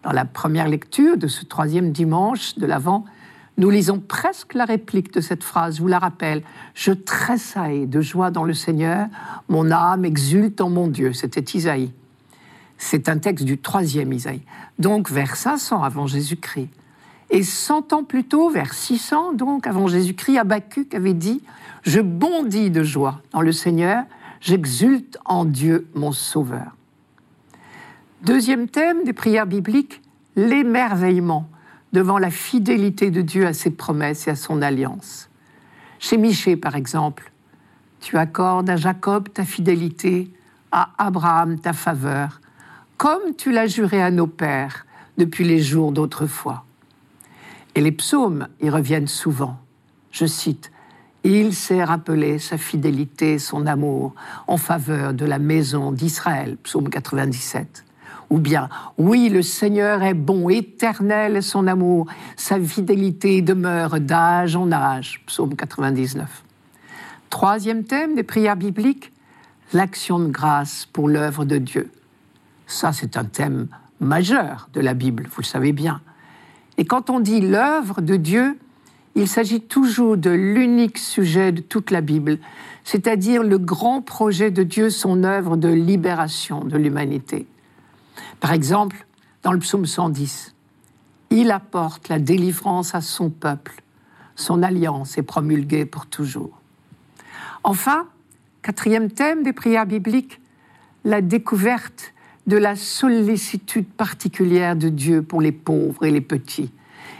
Dans 0.03 0.13
la 0.13 0.25
première 0.25 0.69
lecture 0.69 1.17
de 1.17 1.29
ce 1.29 1.45
troisième 1.45 1.93
dimanche 1.93 2.57
de 2.59 2.67
l'Avent, 2.67 3.05
nous 3.63 3.71
lisons 3.71 4.01
presque 4.01 4.55
la 4.55 4.65
réplique 4.65 5.15
de 5.15 5.21
cette 5.21 5.45
phrase, 5.45 5.79
vous 5.79 5.87
la 5.87 6.01
rappelle. 6.01 6.43
Je 6.75 6.91
tressaille 6.91 7.87
de 7.87 8.01
joie 8.01 8.33
dans 8.33 8.43
le 8.43 8.55
Seigneur, 8.55 9.07
mon 9.49 9.71
âme 9.71 10.05
exulte 10.05 10.61
en 10.61 10.69
mon 10.69 10.89
Dieu. 10.89 11.13
C'était 11.13 11.57
Isaïe. 11.57 11.93
C'est 12.77 13.09
un 13.09 13.19
texte 13.19 13.45
du 13.45 13.59
troisième 13.59 14.13
Isaïe, 14.13 14.43
donc 14.81 15.13
vers 15.13 15.37
500 15.37 15.85
avant 15.85 16.09
Jésus-Christ. 16.09 16.71
Et 17.31 17.45
100 17.45 17.93
ans 17.93 18.03
plus 18.03 18.25
tôt, 18.25 18.51
vers 18.51 18.75
600 18.75 19.35
donc 19.35 19.69
avant 19.69 19.87
Jésus-Christ, 19.87 20.39
Habakkuk 20.39 20.93
avait 20.93 21.15
dit 21.15 21.41
Je 21.85 22.01
bondis 22.01 22.71
de 22.73 22.83
joie 22.83 23.23
dans 23.31 23.43
le 23.43 23.53
Seigneur, 23.53 24.03
j'exulte 24.41 25.19
en 25.25 25.45
Dieu 25.45 25.87
mon 25.95 26.11
Sauveur. 26.11 26.75
Deuxième 28.25 28.67
thème 28.67 29.05
des 29.05 29.13
prières 29.13 29.47
bibliques, 29.47 30.03
l'émerveillement 30.35 31.49
devant 31.93 32.19
la 32.19 32.31
fidélité 32.31 33.11
de 33.11 33.23
Dieu 33.23 33.47
à 33.47 33.53
ses 33.53 33.71
promesses 33.71 34.27
et 34.27 34.31
à 34.31 34.37
son 34.37 34.63
alliance. 34.63 35.29
Chez 35.99 36.17
Michée, 36.17 36.57
par 36.57 36.75
exemple, 36.75 37.33
tu 38.01 38.17
accordes 38.17 38.69
à 38.69 38.77
Jacob 38.77 39.29
ta 39.33 39.45
fidélité, 39.45 40.33
à 40.73 40.91
Abraham 40.99 41.61
ta 41.61 41.73
faveur, 41.73 42.41
comme 42.97 43.35
tu 43.37 43.53
l'as 43.53 43.67
juré 43.67 44.03
à 44.03 44.11
nos 44.11 44.27
pères 44.27 44.87
depuis 45.19 45.45
les 45.45 45.61
jours 45.61 45.93
d'autrefois. 45.93 46.65
Et 47.75 47.81
les 47.81 47.93
psaumes 47.93 48.49
y 48.61 48.71
reviennent 48.71 49.07
souvent. 49.07 49.59
Je 50.11 50.27
cite, 50.27 50.73
Il 51.25 51.55
s'est 51.55 51.85
rappelé 51.85 52.39
sa 52.39 52.59
fidélité, 52.59 53.39
son 53.39 53.67
amour 53.67 54.15
en 54.47 54.57
faveur 54.57 55.15
de 55.15 55.25
la 55.25 55.39
maison 55.39 55.93
d'Israël, 55.93 56.57
psaume 56.63 56.89
97. 56.89 57.85
Ou 58.33 58.39
bien, 58.39 58.71
oui, 58.97 59.29
le 59.29 59.43
Seigneur 59.43 60.03
est 60.03 60.15
bon, 60.15 60.49
éternel 60.49 61.43
son 61.43 61.67
amour, 61.67 62.07
sa 62.35 62.59
fidélité 62.59 63.43
demeure 63.43 64.01
d'âge 64.01 64.57
en 64.57 64.73
âge. 64.73 65.23
Psaume 65.27 65.55
99. 65.55 66.43
Troisième 67.29 67.85
thème 67.85 68.15
des 68.15 68.23
prières 68.23 68.57
bibliques, 68.57 69.13
l'action 69.75 70.19
de 70.19 70.29
grâce 70.29 70.89
pour 70.95 71.11
l'œuvre 71.11 71.45
de 71.45 71.59
Dieu. 71.59 71.91
Ça, 72.67 72.95
c'est 72.95 73.19
un 73.19 73.27
thème 73.27 73.69
majeur 74.01 74.71
de 74.73 74.81
la 74.81 74.95
Bible, 74.95 75.29
vous 75.29 75.43
le 75.43 75.47
savez 75.47 75.73
bien. 75.73 76.01
Et 76.79 76.87
quand 76.87 77.11
on 77.11 77.21
dit 77.21 77.43
l'œuvre 77.43 78.01
de 78.01 78.17
Dieu, 78.17 78.59
il 79.15 79.29
s'agit 79.29 79.61
toujours 79.61 80.17
de 80.17 80.31
l'unique 80.31 80.97
sujet 80.97 81.53
de 81.53 81.61
toute 81.61 81.91
la 81.91 82.01
Bible, 82.01 82.39
c'est-à-dire 82.83 83.43
le 83.43 83.59
grand 83.59 84.01
projet 84.01 84.51
de 84.51 84.63
Dieu, 84.63 84.89
son 84.89 85.23
œuvre 85.23 85.59
de 85.59 85.69
libération 85.69 86.65
de 86.65 86.79
l'humanité. 86.79 87.47
Par 88.43 88.53
exemple, 88.53 89.07
dans 89.45 89.53
le 89.53 89.61
psaume 89.61 89.87
110, 89.87 90.57
il 91.31 91.53
apporte 91.53 92.09
la 92.09 92.19
délivrance 92.19 92.93
à 92.93 93.01
son 93.01 93.31
peuple. 93.31 93.85
Son 94.35 94.65
alliance 94.65 95.17
est 95.17 95.23
promulguée 95.23 95.87
pour 95.87 96.07
toujours. 96.07 96.61
Enfin, 97.63 98.09
quatrième 98.63 99.13
thème 99.13 99.45
des 99.45 99.53
prières 99.53 99.87
bibliques, 99.87 100.41
la 101.05 101.23
découverte 101.23 102.15
de 102.49 102.57
la 102.57 102.75
sollicitude 102.75 103.87
particulière 103.87 104.75
de 104.75 104.89
Dieu 104.89 105.23
pour 105.23 105.41
les 105.41 105.53
pauvres 105.53 106.05
et 106.05 106.11
les 106.11 106.21
petits. 106.21 106.73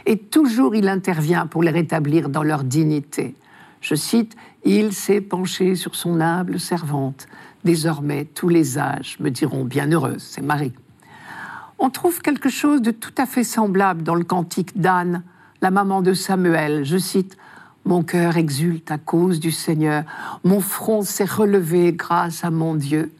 Et 0.05 0.17
toujours 0.17 0.75
il 0.75 0.89
intervient 0.89 1.47
pour 1.47 1.63
les 1.63 1.71
rétablir 1.71 2.27
dans 2.27 2.43
leur 2.43 2.65
dignité. 2.65 3.33
Je 3.79 3.95
cite, 3.95 4.35
Il 4.65 4.91
s'est 4.91 5.21
penché 5.21 5.75
sur 5.75 5.95
son 5.95 6.19
humble 6.19 6.59
servante. 6.59 7.27
Désormais, 7.63 8.25
tous 8.25 8.49
les 8.49 8.77
âges 8.77 9.15
me 9.21 9.29
diront 9.29 9.63
bienheureuse, 9.63 10.21
c'est 10.21 10.41
Marie 10.41 10.73
on 11.79 11.89
trouve 11.89 12.21
quelque 12.21 12.49
chose 12.49 12.81
de 12.81 12.91
tout 12.91 13.13
à 13.17 13.25
fait 13.25 13.43
semblable 13.43 14.03
dans 14.03 14.15
le 14.15 14.23
cantique 14.23 14.79
d'Anne, 14.79 15.23
la 15.61 15.71
maman 15.71 16.01
de 16.01 16.13
Samuel. 16.13 16.85
Je 16.85 16.97
cite 16.97 17.37
Mon 17.85 18.03
cœur 18.03 18.37
exulte 18.37 18.91
à 18.91 18.97
cause 18.97 19.39
du 19.39 19.51
Seigneur, 19.51 20.03
mon 20.43 20.59
front 20.61 21.01
s'est 21.01 21.25
relevé 21.25 21.93
grâce 21.93 22.43
à 22.43 22.51
mon 22.51 22.75
Dieu. 22.75 23.11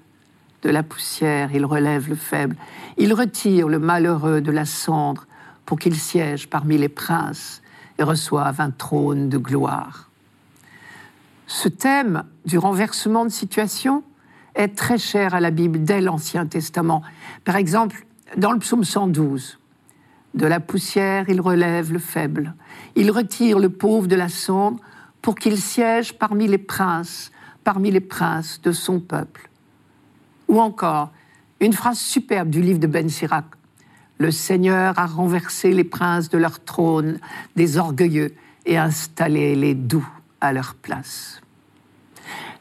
De 0.61 0.69
la 0.69 0.83
poussière, 0.83 1.49
il 1.53 1.65
relève 1.65 2.07
le 2.07 2.15
faible, 2.15 2.55
il 2.97 3.13
retire 3.13 3.67
le 3.67 3.79
malheureux 3.79 4.39
de 4.39 4.51
la 4.51 4.65
cendre 4.65 5.25
pour 5.65 5.77
qu'il 5.77 5.95
siège 5.95 6.49
parmi 6.49 6.77
les 6.77 6.89
princes 6.89 7.61
et 7.99 8.03
reçoive 8.03 8.61
un 8.61 8.71
trône 8.71 9.29
de 9.29 9.37
gloire. 9.37 10.09
Ce 11.47 11.67
thème 11.67 12.23
du 12.45 12.57
renversement 12.57 13.25
de 13.25 13.29
situation 13.29 14.03
est 14.55 14.75
très 14.75 14.97
cher 14.97 15.33
à 15.33 15.39
la 15.39 15.51
Bible 15.51 15.83
dès 15.83 16.01
l'Ancien 16.01 16.45
Testament. 16.45 17.01
Par 17.43 17.55
exemple, 17.55 18.05
dans 18.37 18.51
le 18.51 18.59
psaume 18.59 18.83
112, 18.83 19.59
de 20.33 20.45
la 20.47 20.59
poussière, 20.59 21.25
il 21.29 21.41
relève 21.41 21.93
le 21.93 21.99
faible. 21.99 22.55
Il 22.95 23.11
retire 23.11 23.59
le 23.59 23.69
pauvre 23.69 24.07
de 24.07 24.15
la 24.15 24.29
cendre 24.29 24.79
pour 25.21 25.35
qu'il 25.35 25.57
siège 25.57 26.13
parmi 26.13 26.47
les 26.47 26.57
princes, 26.57 27.31
parmi 27.63 27.91
les 27.91 27.99
princes 27.99 28.59
de 28.61 28.71
son 28.71 28.99
peuple. 28.99 29.49
Ou 30.47 30.59
encore, 30.59 31.11
une 31.59 31.73
phrase 31.73 31.99
superbe 31.99 32.49
du 32.49 32.61
livre 32.61 32.79
de 32.79 32.87
Ben 32.87 33.09
Sirac. 33.09 33.45
Le 34.17 34.31
Seigneur 34.31 34.97
a 34.97 35.05
renversé 35.05 35.71
les 35.71 35.83
princes 35.83 36.29
de 36.29 36.37
leur 36.37 36.63
trône 36.63 37.19
des 37.55 37.77
orgueilleux 37.77 38.33
et 38.65 38.77
installé 38.77 39.55
les 39.55 39.75
doux 39.75 40.07
à 40.41 40.51
leur 40.51 40.75
place. 40.75 41.41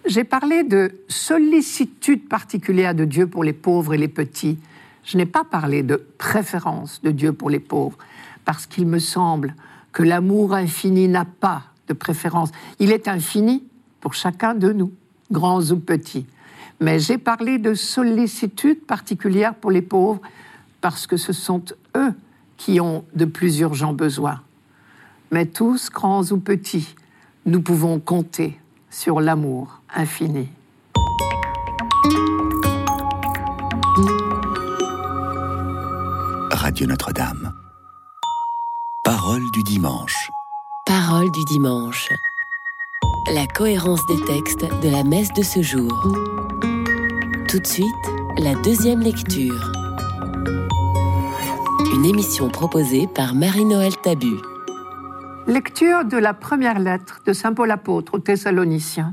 J'ai 0.04 0.24
parlé 0.24 0.64
de 0.64 0.92
sollicitude 1.08 2.28
particulière 2.28 2.94
de 2.94 3.04
Dieu 3.04 3.26
pour 3.26 3.44
les 3.44 3.52
pauvres 3.52 3.94
et 3.94 3.98
les 3.98 4.08
petits 4.08 4.58
je 5.04 5.16
n'ai 5.16 5.26
pas 5.26 5.44
parlé 5.44 5.82
de 5.82 5.96
préférence 6.18 7.00
de 7.02 7.10
Dieu 7.10 7.32
pour 7.32 7.50
les 7.50 7.60
pauvres, 7.60 7.98
parce 8.44 8.66
qu'il 8.66 8.86
me 8.86 8.98
semble 8.98 9.54
que 9.92 10.02
l'amour 10.02 10.54
infini 10.54 11.08
n'a 11.08 11.24
pas 11.24 11.64
de 11.88 11.92
préférence. 11.92 12.50
Il 12.78 12.92
est 12.92 13.08
infini 13.08 13.64
pour 14.00 14.14
chacun 14.14 14.54
de 14.54 14.72
nous, 14.72 14.92
grands 15.30 15.62
ou 15.70 15.76
petits. 15.76 16.26
Mais 16.80 16.98
j'ai 16.98 17.18
parlé 17.18 17.58
de 17.58 17.74
sollicitude 17.74 18.84
particulière 18.84 19.54
pour 19.54 19.70
les 19.70 19.82
pauvres, 19.82 20.20
parce 20.80 21.06
que 21.06 21.16
ce 21.16 21.32
sont 21.32 21.62
eux 21.96 22.12
qui 22.56 22.80
ont 22.80 23.04
de 23.14 23.24
plus 23.24 23.60
urgents 23.60 23.92
besoins. 23.92 24.40
Mais 25.30 25.46
tous, 25.46 25.90
grands 25.90 26.24
ou 26.24 26.38
petits, 26.38 26.94
nous 27.46 27.62
pouvons 27.62 27.98
compter 27.98 28.58
sur 28.90 29.20
l'amour 29.20 29.80
infini. 29.94 30.48
Radio 36.72 36.86
Notre-Dame. 36.86 37.52
Parole 39.04 39.42
du 39.52 39.62
dimanche. 39.62 40.30
Parole 40.86 41.30
du 41.30 41.44
dimanche. 41.44 42.08
La 43.30 43.46
cohérence 43.46 44.00
des 44.06 44.24
textes 44.24 44.64
de 44.80 44.88
la 44.88 45.04
messe 45.04 45.30
de 45.34 45.42
ce 45.42 45.60
jour. 45.60 45.92
Tout 47.46 47.58
de 47.58 47.66
suite, 47.66 47.86
la 48.38 48.54
deuxième 48.62 49.00
lecture. 49.00 49.70
Une 51.94 52.06
émission 52.06 52.48
proposée 52.48 53.06
par 53.06 53.34
Marie-Noël 53.34 53.94
Tabu. 54.02 54.38
Lecture 55.46 56.06
de 56.06 56.16
la 56.16 56.32
première 56.32 56.78
lettre 56.78 57.20
de 57.26 57.34
Saint 57.34 57.52
Paul 57.52 57.70
apôtre 57.70 58.14
aux 58.14 58.18
Thessaloniciens. 58.18 59.12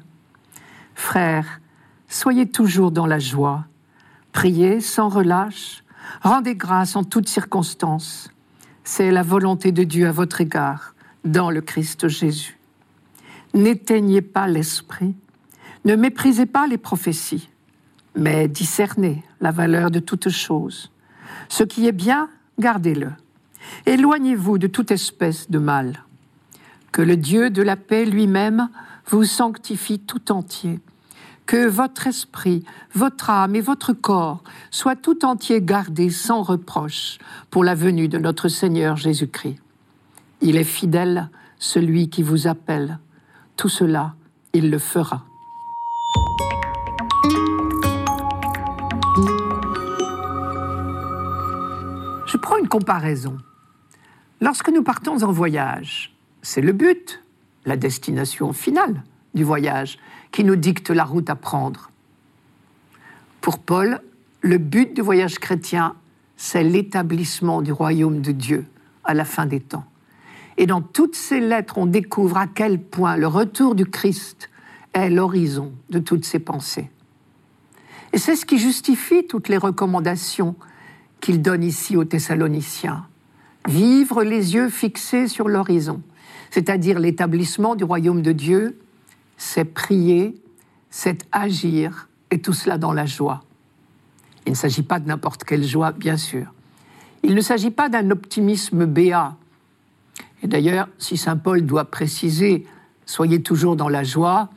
Frères, 0.96 1.60
soyez 2.08 2.50
toujours 2.50 2.92
dans 2.92 3.06
la 3.06 3.20
joie, 3.20 3.66
priez 4.32 4.80
sans 4.80 5.10
relâche, 5.10 5.84
rendez 6.22 6.56
grâce 6.56 6.96
en 6.96 7.04
toutes 7.04 7.30
circonstances. 7.30 8.30
C'est 8.84 9.12
la 9.12 9.24
volonté 9.24 9.72
de 9.72 9.84
Dieu 9.84 10.08
à 10.08 10.12
votre 10.12 10.42
égard, 10.42 10.96
dans 11.24 11.52
le 11.52 11.62
Christ 11.62 12.08
Jésus. 12.08 12.58
N'éteignez 13.54 14.22
pas 14.22 14.48
l'esprit, 14.48 15.16
ne 15.86 15.96
méprisez 15.96 16.46
pas 16.46 16.68
les 16.68 16.78
prophéties, 16.78 17.50
mais 18.16 18.48
discernez 18.48 19.24
la 19.42 19.52
valeur 19.52 19.92
de 19.92 20.00
toutes 20.00 20.30
choses. 20.30 20.92
Ce 21.48 21.64
qui 21.64 21.88
est 21.88 21.94
bien, 21.94 22.30
gardez-le. 22.60 23.12
Éloignez-vous 23.86 24.58
de 24.58 24.68
toute 24.68 24.92
espèce 24.92 25.50
de 25.50 25.60
mal. 25.60 26.04
Que 26.92 27.02
le 27.02 27.18
Dieu 27.18 27.50
de 27.50 27.62
la 27.62 27.76
paix 27.76 28.06
lui-même 28.06 28.70
vous 29.08 29.24
sanctifie 29.24 30.00
tout 30.00 30.32
entier. 30.32 30.80
Que 31.50 31.68
votre 31.68 32.06
esprit, 32.06 32.64
votre 32.94 33.32
âme 33.32 33.56
et 33.56 33.60
votre 33.60 33.92
corps 33.92 34.44
soient 34.70 34.96
tout 34.96 35.26
entiers 35.26 35.64
gardés 35.64 36.12
sans 36.12 36.44
reproche 36.44 37.18
pour 37.50 37.64
la 37.64 37.74
venue 37.74 38.08
de 38.08 38.20
notre 38.20 38.50
Seigneur 38.50 38.98
Jésus-Christ. 38.98 39.60
Il 40.42 40.58
est 40.58 40.64
fidèle, 40.64 41.32
celui 41.58 42.12
qui 42.12 42.22
vous 42.22 42.46
appelle. 42.46 43.00
Tout 43.56 43.68
cela, 43.68 44.14
il 44.54 44.70
le 44.70 44.78
fera. 44.78 45.24
Je 52.28 52.38
prends 52.38 52.58
une 52.58 52.70
comparaison. 52.70 53.40
Lorsque 54.40 54.70
nous 54.70 54.84
partons 54.84 55.24
en 55.24 55.32
voyage, 55.32 56.16
c'est 56.44 56.62
le 56.62 56.74
but, 56.74 57.24
la 57.66 57.76
destination 57.76 58.54
finale 58.54 59.02
du 59.34 59.44
voyage, 59.44 60.00
qui 60.32 60.44
nous 60.44 60.56
dicte 60.56 60.90
la 60.90 61.04
route 61.04 61.30
à 61.30 61.36
prendre. 61.36 61.92
Pour 63.42 63.60
Paul, 63.60 64.02
le 64.42 64.58
but 64.58 64.94
du 64.94 65.02
voyage 65.02 65.40
chrétien, 65.40 65.96
c'est 66.38 66.64
l'établissement 66.64 67.62
du 67.62 67.72
royaume 67.72 68.22
de 68.22 68.32
Dieu 68.32 68.66
à 69.04 69.14
la 69.14 69.26
fin 69.26 69.46
des 69.46 69.60
temps. 69.60 69.86
Et 70.58 70.66
dans 70.66 70.82
toutes 70.82 71.16
ces 71.16 71.40
lettres, 71.40 71.78
on 71.78 71.86
découvre 71.86 72.38
à 72.38 72.48
quel 72.48 72.82
point 72.82 73.18
le 73.18 73.28
retour 73.28 73.76
du 73.76 73.86
Christ 73.86 74.50
est 74.94 75.10
l'horizon 75.10 75.72
de 75.90 76.00
toutes 76.00 76.26
ses 76.26 76.40
pensées. 76.40 76.90
Et 78.14 78.18
c'est 78.18 78.36
ce 78.36 78.46
qui 78.46 78.58
justifie 78.58 79.26
toutes 79.28 79.50
les 79.50 79.58
recommandations 79.58 80.56
qu'il 81.22 81.42
donne 81.42 81.64
ici 81.64 81.96
aux 81.96 82.06
Thessaloniciens. 82.06 83.06
Vivre 83.68 84.24
les 84.24 84.56
yeux 84.56 84.70
fixés 84.70 85.28
sur 85.28 85.48
l'horizon, 85.48 86.02
c'est-à-dire 86.50 87.00
l'établissement 87.00 87.76
du 87.76 87.84
royaume 87.84 88.22
de 88.22 88.32
Dieu, 88.32 88.80
c'est 89.40 89.66
prier, 89.66 90.40
c'est 90.92 91.26
agir, 91.32 92.10
et 92.30 92.40
tout 92.40 92.54
cela 92.54 92.78
dans 92.78 92.94
la 92.94 93.08
joie. 93.08 93.42
Il 94.46 94.52
ne 94.52 94.56
s'agit 94.56 94.84
pas 94.84 95.00
de 95.00 95.08
n'importe 95.08 95.44
quelle 95.44 95.64
joie, 95.64 95.92
bien 95.92 96.18
sûr. 96.18 96.54
Il 97.24 97.34
ne 97.34 97.42
s'agit 97.42 97.72
pas 97.72 97.90
d'un 97.90 98.12
optimisme 98.12 98.86
béat. 98.86 99.36
Et 100.44 100.48
d'ailleurs, 100.48 100.88
si 101.00 101.18
Saint 101.18 101.38
Paul 101.38 101.66
doit 101.66 101.86
préciser 101.86 102.68
Soyez 103.08 103.42
toujours 103.42 103.76
dans 103.76 103.90
la 103.90 104.04
joie, 104.04 104.50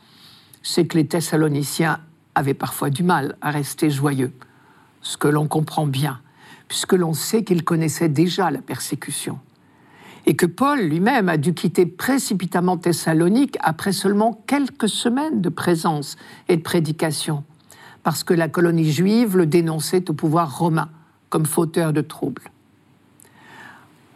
c'est 0.62 0.86
que 0.86 0.98
les 0.98 1.06
Thessaloniciens 1.06 2.00
avaient 2.34 2.52
parfois 2.52 2.90
du 2.90 3.02
mal 3.02 3.38
à 3.40 3.50
rester 3.50 3.88
joyeux, 3.88 4.30
ce 5.00 5.16
que 5.16 5.26
l'on 5.26 5.48
comprend 5.48 5.86
bien 5.86 6.20
puisque 6.72 6.94
l'on 6.94 7.12
sait 7.12 7.44
qu'il 7.44 7.64
connaissait 7.64 8.08
déjà 8.08 8.50
la 8.50 8.62
persécution. 8.62 9.38
Et 10.26 10.36
que 10.36 10.46
Paul 10.46 10.80
lui-même 10.80 11.28
a 11.28 11.36
dû 11.36 11.52
quitter 11.52 11.86
précipitamment 11.86 12.76
Thessalonique 12.76 13.56
après 13.60 13.92
seulement 13.92 14.42
quelques 14.46 14.88
semaines 14.88 15.40
de 15.40 15.48
présence 15.48 16.16
et 16.48 16.56
de 16.56 16.62
prédication, 16.62 17.44
parce 18.02 18.22
que 18.22 18.34
la 18.34 18.48
colonie 18.48 18.92
juive 18.92 19.36
le 19.36 19.46
dénonçait 19.46 20.08
au 20.10 20.14
pouvoir 20.14 20.58
romain 20.58 20.88
comme 21.28 21.46
fauteur 21.46 21.92
de 21.92 22.02
troubles. 22.02 22.50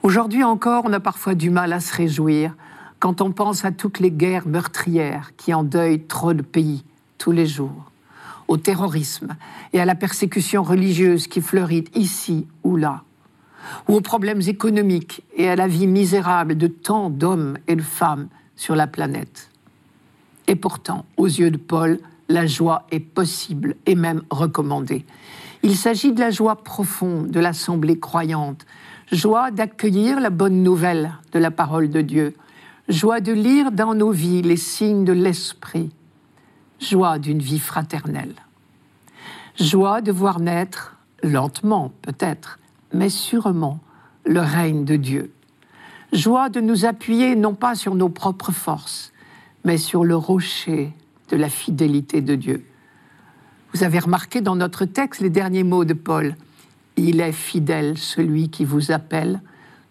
Aujourd'hui 0.03 0.45
encore, 0.45 0.85
on 0.87 0.93
a 0.93 1.01
parfois 1.01 1.35
du 1.35 1.51
mal 1.51 1.73
à 1.73 1.81
se 1.81 1.95
réjouir 1.95 2.55
quand 3.01 3.21
on 3.21 3.33
pense 3.33 3.65
à 3.65 3.73
toutes 3.73 3.99
les 3.99 4.13
guerres 4.13 4.47
meurtrières 4.47 5.33
qui 5.37 5.53
endeuillent 5.53 6.07
trop 6.07 6.33
de 6.33 6.43
pays 6.43 6.85
tous 7.19 7.33
les 7.33 7.47
jours 7.47 7.91
au 8.49 8.57
terrorisme 8.57 9.37
et 9.73 9.81
à 9.81 9.85
la 9.85 9.95
persécution 9.95 10.63
religieuse 10.63 11.27
qui 11.27 11.41
fleurit 11.41 11.85
ici 11.95 12.47
ou 12.63 12.77
là, 12.77 13.03
ou 13.89 13.95
aux 13.95 14.01
problèmes 14.01 14.43
économiques 14.47 15.23
et 15.37 15.49
à 15.49 15.57
la 15.57 15.67
vie 15.67 15.87
misérable 15.87 16.57
de 16.57 16.67
tant 16.67 17.11
d'hommes 17.11 17.59
et 17.69 17.77
de 17.77 17.83
femmes 17.83 18.29
sur 18.57 18.77
la 18.77 18.87
planète. 18.87 19.51
Et 20.47 20.57
pourtant, 20.57 21.05
aux 21.17 21.27
yeux 21.27 21.51
de 21.51 21.57
Paul, 21.57 21.99
la 22.29 22.47
joie 22.47 22.87
est 22.91 23.01
possible 23.01 23.77
et 23.87 23.95
même 23.95 24.23
recommandée. 24.31 25.05
Il 25.63 25.77
s'agit 25.77 26.13
de 26.13 26.21
la 26.21 26.31
joie 26.31 26.57
profonde 26.57 27.31
de 27.31 27.41
l'assemblée 27.41 27.99
croyante, 27.99 28.67
joie 29.11 29.51
d'accueillir 29.51 30.21
la 30.21 30.31
bonne 30.31 30.63
nouvelle 30.63 31.13
de 31.33 31.39
la 31.39 31.51
parole 31.51 31.91
de 31.91 32.01
Dieu, 32.01 32.35
joie 32.89 33.21
de 33.21 33.33
lire 33.33 33.73
dans 33.73 33.95
nos 33.95 34.11
vies 34.11 34.43
les 34.43 34.57
signes 34.57 35.05
de 35.05 35.13
l'Esprit, 35.13 35.91
joie 36.81 37.19
d'une 37.19 37.41
vie 37.41 37.59
fraternelle. 37.59 38.35
Joie 39.59 40.03
de 40.03 40.13
voir 40.13 40.39
naître, 40.39 40.97
lentement 41.23 41.93
peut-être, 42.03 42.59
mais 42.93 43.09
sûrement, 43.09 43.81
le 44.25 44.41
règne 44.41 44.85
de 44.85 44.97
Dieu. 44.97 45.33
Joie 46.13 46.49
de 46.49 46.61
nous 46.61 46.85
appuyer 46.85 47.37
non 47.37 47.55
pas 47.55 47.75
sur 47.75 47.95
nos 47.95 48.09
propres 48.09 48.53
forces, 48.53 49.13
mais 49.65 49.79
sur 49.79 50.05
le 50.05 50.17
rocher 50.17 50.93
de 51.29 51.37
la 51.37 51.49
fidélité 51.49 52.21
de 52.21 52.35
Dieu. 52.35 52.65
Vous 53.73 53.83
avez 53.83 53.99
remarqué 53.99 54.41
dans 54.41 54.57
notre 54.57 54.85
texte 54.85 55.21
les 55.21 55.31
derniers 55.31 55.65
mots 55.65 55.85
de 55.85 55.93
Paul. 55.93 56.37
Il 56.97 57.21
est 57.21 57.33
fidèle, 57.33 57.99
celui 57.99 58.49
qui 58.49 58.65
vous 58.65 58.93
appelle. 58.93 59.43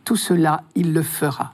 Tout 0.06 0.16
cela, 0.16 0.64
il 0.76 0.94
le 0.94 1.04
fera. 1.04 1.54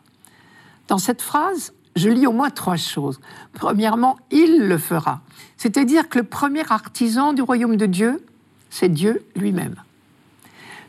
Dans 0.88 0.98
cette 0.98 1.22
phrase, 1.22 1.74
je 1.96 2.10
lis 2.10 2.28
au 2.28 2.32
moins 2.32 2.50
trois 2.50 2.78
choses. 2.78 3.20
Premièrement, 3.54 4.18
il 4.30 4.68
le 4.68 4.78
fera. 4.78 5.22
C'est-à-dire 5.58 6.08
que 6.08 6.20
le 6.20 6.24
premier 6.24 6.64
artisan 6.70 7.34
du 7.34 7.42
royaume 7.42 7.76
de 7.76 7.86
Dieu, 7.86 8.24
c'est 8.70 8.90
Dieu 8.90 9.26
lui-même. 9.36 9.76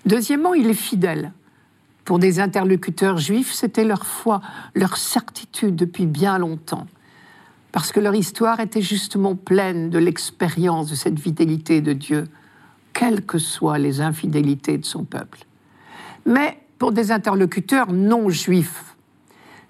Deuxièmement, 0.07 0.55
il 0.55 0.69
est 0.69 0.75
fidèle. 0.75 1.33
Pour 2.05 2.19
des 2.19 2.41
interlocuteurs 2.41 3.19
juifs, 3.19 3.53
c'était 3.53 3.85
leur 3.85 4.07
foi, 4.07 4.41
leur 4.75 4.97
certitude 4.97 5.77
depuis 5.77 6.07
bien 6.07 6.39
longtemps, 6.39 6.87
parce 7.71 7.93
que 7.93 8.01
leur 8.01 8.15
histoire 8.15 8.59
était 8.59 8.83
justement 8.83 9.37
pleine 9.37 9.89
de 9.91 9.99
l'expérience 9.99 10.91
de 10.91 10.97
cette 10.97 11.21
fidélité 11.21 11.81
de 11.81 11.93
Dieu, 11.93 12.25
quelles 12.93 13.25
que 13.25 13.39
soient 13.39 13.79
les 13.79 14.01
infidélités 14.01 14.79
de 14.79 14.85
son 14.85 15.05
peuple. 15.05 15.47
Mais 16.27 16.59
pour 16.79 16.93
des 16.93 17.13
interlocuteurs 17.13 17.93
non 17.93 18.29
juifs, 18.29 18.97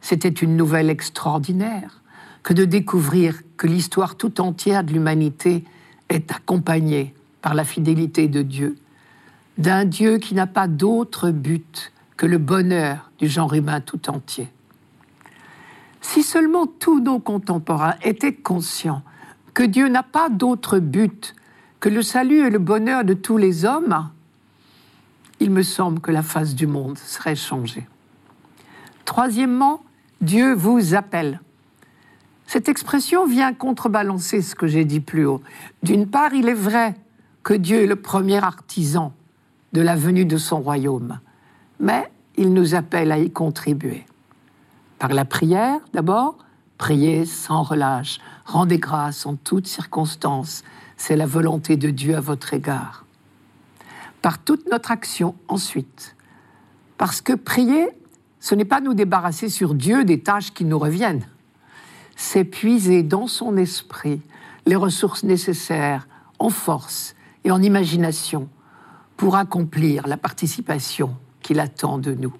c'était 0.01 0.29
une 0.29 0.57
nouvelle 0.57 0.89
extraordinaire 0.89 2.03
que 2.43 2.55
de 2.55 2.65
découvrir 2.65 3.41
que 3.57 3.67
l'histoire 3.67 4.17
tout 4.17 4.41
entière 4.41 4.83
de 4.83 4.93
l'humanité 4.93 5.65
est 6.09 6.33
accompagnée 6.33 7.15
par 7.41 7.55
la 7.55 7.65
fidélité 7.65 8.27
de 8.27 8.43
Dieu, 8.43 8.77
d'un 9.59 9.85
Dieu 9.85 10.19
qui 10.19 10.35
n'a 10.35 10.47
pas 10.47 10.69
d'autre 10.69 11.31
but 11.31 11.93
que 12.17 12.27
le 12.27 12.39
bonheur 12.39 13.11
du 13.19 13.29
genre 13.29 13.55
humain 13.55 13.81
tout 13.81 14.09
entier. 14.09 14.49
Si 16.01 16.23
seulement 16.23 16.67
tous 16.67 17.01
nos 17.01 17.19
contemporains 17.19 17.95
étaient 18.03 18.35
conscients 18.35 19.03
que 19.55 19.63
Dieu 19.63 19.89
n'a 19.89 20.03
pas 20.03 20.29
d'autre 20.29 20.79
but 20.79 21.35
que 21.81 21.89
le 21.89 22.03
salut 22.03 22.47
et 22.47 22.51
le 22.51 22.59
bonheur 22.59 23.05
de 23.05 23.15
tous 23.15 23.37
les 23.37 23.65
hommes, 23.65 24.09
il 25.41 25.51
me 25.51 25.63
semble 25.63 26.01
que 26.01 26.11
la 26.11 26.23
face 26.23 26.55
du 26.55 26.67
monde 26.67 26.99
serait 26.99 27.37
changée. 27.37 27.87
Troisièmement, 29.05 29.83
Dieu 30.21 30.55
vous 30.55 30.95
appelle. 30.95 31.41
Cette 32.47 32.69
expression 32.69 33.27
vient 33.27 33.53
contrebalancer 33.53 34.43
ce 34.43 34.55
que 34.55 34.67
j'ai 34.67 34.85
dit 34.85 35.01
plus 35.01 35.25
haut. 35.25 35.43
D'une 35.83 36.07
part, 36.07 36.35
il 36.35 36.49
est 36.49 36.55
vrai 36.55 36.95
que 37.43 37.55
Dieu 37.55 37.83
est 37.83 37.87
le 37.87 37.97
premier 37.97 38.43
artisan 38.43 39.13
de 39.73 39.81
la 39.81 39.97
venue 39.97 40.25
de 40.25 40.37
son 40.37 40.61
royaume, 40.61 41.19
mais 41.81 42.11
il 42.37 42.53
nous 42.53 42.75
appelle 42.75 43.13
à 43.13 43.19
y 43.19 43.31
contribuer. 43.31 44.07
Par 44.99 45.13
la 45.13 45.25
prière, 45.25 45.81
d'abord, 45.93 46.39
priez 46.79 47.27
sans 47.27 47.63
relâche, 47.63 48.19
rendez 48.45 48.79
grâce 48.79 49.27
en 49.27 49.37
toutes 49.37 49.67
circonstances, 49.67 50.63
c'est 50.97 51.17
la 51.17 51.27
volonté 51.27 51.77
de 51.77 51.91
Dieu 51.91 52.17
à 52.17 52.21
votre 52.21 52.55
égard. 52.55 53.05
Par 54.21 54.39
toute 54.39 54.71
notre 54.71 54.91
action 54.91 55.35
ensuite, 55.49 56.17
parce 56.99 57.21
que 57.21 57.33
prier, 57.33 57.89
ce 58.39 58.55
n'est 58.55 58.65
pas 58.65 58.81
nous 58.81 58.95
débarrasser 58.95 59.49
sur 59.49 59.75
Dieu 59.75 60.05
des 60.05 60.21
tâches 60.21 60.53
qui 60.53 60.65
nous 60.65 60.79
reviennent, 60.79 61.27
c'est 62.15 62.45
puiser 62.45 63.03
dans 63.03 63.27
son 63.27 63.57
esprit 63.57 64.21
les 64.67 64.77
ressources 64.77 65.25
nécessaires 65.25 66.07
en 66.39 66.51
force 66.51 67.17
et 67.45 67.51
en 67.51 67.61
imagination 67.63 68.49
pour 69.17 69.37
accomplir 69.37 70.07
la 70.07 70.17
participation 70.17 71.17
qu'il 71.41 71.61
attend 71.61 71.99
de 71.99 72.13
nous. 72.13 72.35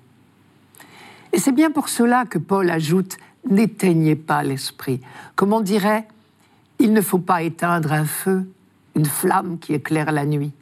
Et 1.33 1.39
c'est 1.39 1.53
bien 1.53 1.71
pour 1.71 1.89
cela 1.89 2.25
que 2.25 2.39
Paul 2.39 2.71
ajoute 2.71 3.17
N'éteignez 3.49 4.15
pas 4.15 4.43
l'esprit. 4.43 5.01
Comme 5.35 5.53
on 5.53 5.61
dirait, 5.61 6.07
il 6.79 6.93
ne 6.93 7.01
faut 7.01 7.19
pas 7.19 7.43
éteindre 7.43 7.93
un 7.93 8.05
feu, 8.05 8.49
une 8.95 9.07
flamme 9.07 9.59
qui 9.59 9.75
éclaire 9.75 10.13
la 10.13 10.25
nuit. 10.25 10.53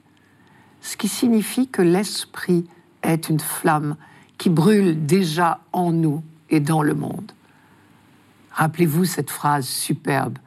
Ce 0.81 0.97
qui 0.97 1.09
signifie 1.09 1.69
que 1.69 1.83
l'esprit 1.83 2.65
est 3.03 3.29
une 3.29 3.41
flamme 3.41 3.97
qui 4.39 4.49
brûle 4.49 5.05
déjà 5.05 5.61
en 5.73 5.93
nous 5.93 6.23
et 6.49 6.61
dans 6.61 6.83
le 6.83 6.95
monde. 6.95 7.33
Rappelez-vous 8.53 9.05
cette 9.05 9.31
phrase 9.31 9.67
superbe 9.67 10.39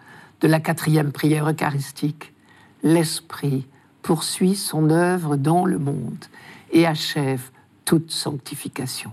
de 0.41 0.47
la 0.47 0.60
quatrième 0.60 1.12
prière 1.12 1.47
eucharistique. 1.49 2.34
L'Esprit 2.82 3.65
poursuit 4.04 4.56
son 4.56 4.92
œuvre 4.92 5.38
dans 5.38 5.66
le 5.66 5.80
monde 5.80 6.26
et 6.72 6.86
achève 6.86 7.50
toute 7.86 8.12
sanctification. 8.12 9.12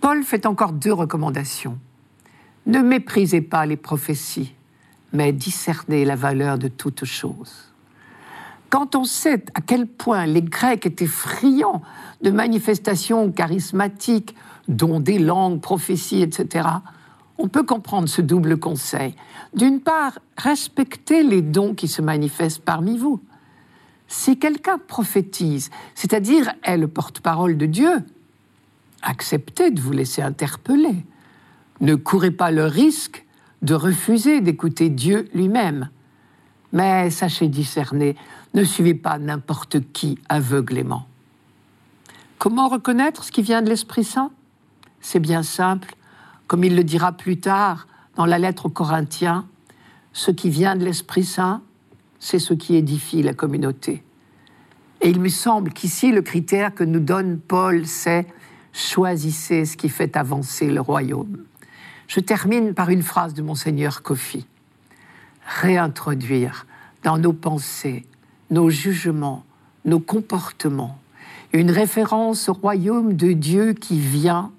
Paul 0.00 0.22
fait 0.22 0.46
encore 0.46 0.72
deux 0.72 0.92
recommandations. 0.92 1.78
Ne 2.66 2.80
méprisez 2.80 3.40
pas 3.40 3.66
les 3.66 3.76
prophéties, 3.76 4.54
mais 5.12 5.32
discernez 5.32 6.04
la 6.04 6.16
valeur 6.16 6.58
de 6.58 6.68
toutes 6.68 7.04
choses. 7.04 7.72
Quand 8.70 8.94
on 8.94 9.04
sait 9.04 9.44
à 9.54 9.60
quel 9.60 9.86
point 9.86 10.26
les 10.26 10.42
Grecs 10.42 10.86
étaient 10.86 11.06
friands 11.06 11.82
de 12.22 12.30
manifestations 12.30 13.30
charismatiques, 13.30 14.34
dont 14.68 14.98
des 14.98 15.18
langues, 15.18 15.60
prophéties, 15.60 16.22
etc., 16.22 16.68
on 17.38 17.48
peut 17.48 17.62
comprendre 17.62 18.08
ce 18.08 18.22
double 18.22 18.58
conseil. 18.58 19.14
D'une 19.54 19.80
part, 19.80 20.18
respectez 20.36 21.22
les 21.22 21.42
dons 21.42 21.74
qui 21.74 21.86
se 21.86 22.02
manifestent 22.02 22.62
parmi 22.62 22.98
vous. 22.98 23.20
Si 24.08 24.38
quelqu'un 24.38 24.78
prophétise, 24.78 25.70
c'est-à-dire 25.94 26.52
est 26.62 26.76
le 26.76 26.88
porte-parole 26.88 27.56
de 27.56 27.66
Dieu, 27.66 28.04
acceptez 29.02 29.70
de 29.70 29.80
vous 29.80 29.92
laisser 29.92 30.22
interpeller. 30.22 31.04
Ne 31.80 31.94
courez 31.94 32.30
pas 32.30 32.50
le 32.50 32.64
risque 32.64 33.24
de 33.62 33.74
refuser 33.74 34.40
d'écouter 34.40 34.88
Dieu 34.90 35.28
lui-même. 35.34 35.90
Mais 36.72 37.10
sachez 37.10 37.48
discerner, 37.48 38.16
ne 38.54 38.64
suivez 38.64 38.94
pas 38.94 39.18
n'importe 39.18 39.92
qui 39.92 40.18
aveuglément. 40.28 41.06
Comment 42.38 42.68
reconnaître 42.68 43.24
ce 43.24 43.32
qui 43.32 43.42
vient 43.42 43.62
de 43.62 43.68
l'Esprit 43.68 44.04
Saint? 44.04 44.30
C'est 45.00 45.20
bien 45.20 45.42
simple, 45.42 45.94
comme 46.46 46.64
il 46.64 46.76
le 46.76 46.84
dira 46.84 47.12
plus 47.12 47.38
tard 47.40 47.86
dans 48.14 48.26
la 48.26 48.38
lettre 48.38 48.66
aux 48.66 48.70
Corinthiens, 48.70 49.46
ce 50.12 50.30
qui 50.30 50.50
vient 50.50 50.76
de 50.76 50.84
l'Esprit 50.84 51.24
Saint, 51.24 51.62
c'est 52.26 52.40
ce 52.40 52.54
qui 52.54 52.74
édifie 52.74 53.22
la 53.22 53.34
communauté. 53.34 54.02
Et 55.00 55.10
il 55.10 55.20
me 55.20 55.28
semble 55.28 55.72
qu'ici, 55.72 56.10
le 56.10 56.22
critère 56.22 56.74
que 56.74 56.82
nous 56.82 56.98
donne 56.98 57.38
Paul, 57.38 57.86
c'est 57.86 58.26
choisissez 58.72 59.64
ce 59.64 59.76
qui 59.76 59.88
fait 59.88 60.16
avancer 60.16 60.68
le 60.68 60.80
royaume. 60.80 61.44
Je 62.08 62.18
termine 62.18 62.74
par 62.74 62.90
une 62.90 63.04
phrase 63.04 63.32
de 63.32 63.42
monseigneur 63.42 64.02
Kofi. 64.02 64.44
Réintroduire 65.60 66.66
dans 67.04 67.16
nos 67.16 67.32
pensées, 67.32 68.04
nos 68.50 68.70
jugements, 68.70 69.44
nos 69.84 70.00
comportements, 70.00 70.98
une 71.52 71.70
référence 71.70 72.48
au 72.48 72.54
royaume 72.54 73.12
de 73.12 73.34
Dieu 73.34 73.72
qui 73.72 74.00
vient 74.00 74.50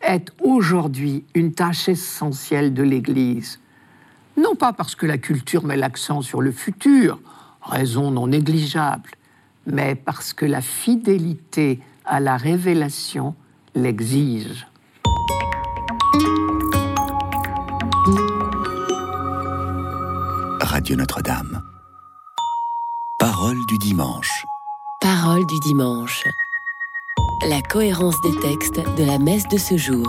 est 0.00 0.30
aujourd'hui 0.42 1.24
une 1.34 1.52
tâche 1.52 1.90
essentielle 1.90 2.72
de 2.72 2.82
l'Église. 2.82 3.60
Non 4.36 4.56
pas 4.56 4.72
parce 4.72 4.94
que 4.94 5.06
la 5.06 5.18
culture 5.18 5.64
met 5.64 5.76
l'accent 5.76 6.22
sur 6.22 6.40
le 6.40 6.50
futur, 6.50 7.20
raison 7.62 8.10
non 8.10 8.26
négligeable, 8.26 9.10
mais 9.66 9.94
parce 9.94 10.32
que 10.32 10.44
la 10.44 10.60
fidélité 10.60 11.80
à 12.04 12.20
la 12.20 12.36
révélation 12.36 13.34
l'exige. 13.74 14.66
Radio 20.60 20.96
Notre-Dame. 20.96 21.62
Parole 23.18 23.56
du 23.68 23.78
dimanche. 23.78 24.44
Parole 25.00 25.46
du 25.46 25.58
dimanche. 25.60 26.24
La 27.48 27.62
cohérence 27.62 28.20
des 28.22 28.38
textes 28.40 28.80
de 28.96 29.04
la 29.04 29.18
messe 29.18 29.46
de 29.48 29.58
ce 29.58 29.76
jour. 29.76 30.06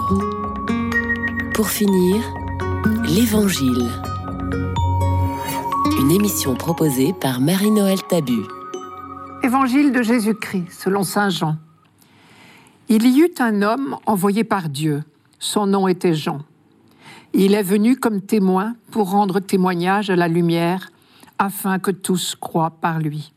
Pour 1.54 1.70
finir, 1.70 2.24
l'Évangile. 3.04 3.90
Une 5.98 6.12
émission 6.12 6.56
proposée 6.56 7.14
par 7.14 7.40
Marie-Noël 7.40 8.02
Tabu. 8.10 8.42
Évangile 9.44 9.94
de 9.94 10.02
Jésus-Christ, 10.02 10.68
selon 10.70 11.04
Saint 11.04 11.30
Jean. 11.30 11.56
Il 12.90 13.08
y 13.08 13.22
eut 13.22 13.34
un 13.40 13.62
homme 13.62 13.96
envoyé 14.06 14.44
par 14.44 14.68
Dieu. 14.68 15.04
Son 15.40 15.68
nom 15.68 15.88
était 15.88 16.14
Jean. 16.14 16.42
Il 17.34 17.54
est 17.54 17.64
venu 17.64 17.96
comme 17.96 18.22
témoin 18.22 18.76
pour 18.92 19.10
rendre 19.10 19.40
témoignage 19.40 20.10
à 20.10 20.18
la 20.18 20.28
lumière, 20.28 20.92
afin 21.40 21.80
que 21.80 21.92
tous 21.92 22.36
croient 22.36 22.78
par 22.82 23.00
lui. 23.00 23.32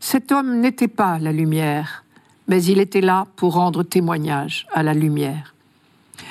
Cet 0.00 0.32
homme 0.32 0.60
n'était 0.60 0.88
pas 0.88 1.18
la 1.18 1.32
lumière, 1.32 2.04
mais 2.48 2.64
il 2.64 2.80
était 2.80 3.02
là 3.02 3.26
pour 3.36 3.52
rendre 3.52 3.82
témoignage 3.82 4.66
à 4.72 4.82
la 4.82 4.94
lumière. 4.94 5.54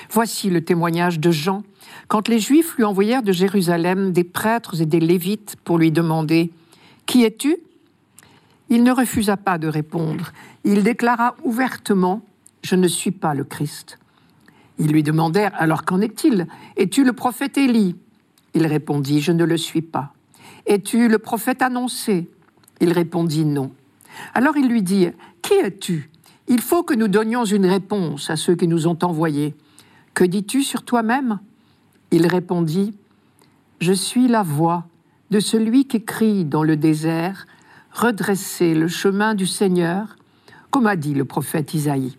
Voici 0.09 0.49
le 0.49 0.63
témoignage 0.63 1.19
de 1.19 1.29
Jean, 1.29 1.63
quand 2.13 2.27
les 2.27 2.37
Juifs 2.37 2.75
lui 2.75 2.83
envoyèrent 2.83 3.23
de 3.23 3.31
Jérusalem 3.31 4.11
des 4.11 4.23
prêtres 4.23 4.79
et 4.79 4.85
des 4.85 4.99
Lévites 4.99 5.55
pour 5.63 5.79
lui 5.79 5.91
demander 5.91 6.51
Qui 7.07 7.23
es-tu? 7.23 7.57
Il 8.69 8.83
ne 8.83 8.91
refusa 8.91 9.35
pas 9.35 9.57
de 9.57 9.67
répondre. 9.67 10.31
Il 10.63 10.83
déclara 10.83 11.35
ouvertement 11.43 12.21
Je 12.61 12.75
ne 12.75 12.87
suis 12.87 13.09
pas 13.09 13.33
le 13.33 13.43
Christ. 13.43 13.97
Ils 14.77 14.91
lui 14.91 15.01
demandèrent 15.01 15.53
Alors 15.55 15.85
qu'en 15.85 16.01
est-il? 16.01 16.45
Es-tu 16.77 17.03
le 17.03 17.13
prophète 17.13 17.57
Élie? 17.57 17.95
Il 18.53 18.67
répondit 18.67 19.19
Je 19.19 19.31
ne 19.31 19.43
le 19.43 19.57
suis 19.57 19.81
pas. 19.81 20.13
Es-tu 20.67 21.07
le 21.07 21.17
prophète 21.17 21.63
annoncé? 21.63 22.29
Il 22.79 22.93
répondit 22.93 23.43
Non. 23.43 23.71
Alors 24.35 24.55
il 24.55 24.67
lui 24.67 24.83
dit 24.83 25.07
Qui 25.41 25.55
es-tu? 25.55 26.11
Il 26.47 26.61
faut 26.61 26.83
que 26.83 26.93
nous 26.93 27.07
donnions 27.07 27.43
une 27.43 27.65
réponse 27.65 28.29
à 28.29 28.35
ceux 28.35 28.53
qui 28.53 28.67
nous 28.67 28.85
ont 28.85 28.99
envoyés. 29.01 29.55
Que 30.13 30.23
dis-tu 30.23 30.61
sur 30.61 30.83
toi-même? 30.83 31.39
Il 32.13 32.27
répondit 32.27 32.93
Je 33.81 33.91
suis 33.91 34.27
la 34.27 34.43
voix 34.43 34.85
de 35.31 35.39
celui 35.39 35.85
qui 35.85 36.05
crie 36.05 36.45
dans 36.45 36.61
le 36.61 36.77
désert 36.77 37.47
Redressez 37.91 38.75
le 38.75 38.87
chemin 38.87 39.33
du 39.33 39.47
Seigneur, 39.47 40.15
comme 40.69 40.85
a 40.85 40.95
dit 40.95 41.15
le 41.15 41.25
prophète 41.25 41.73
Isaïe. 41.73 42.15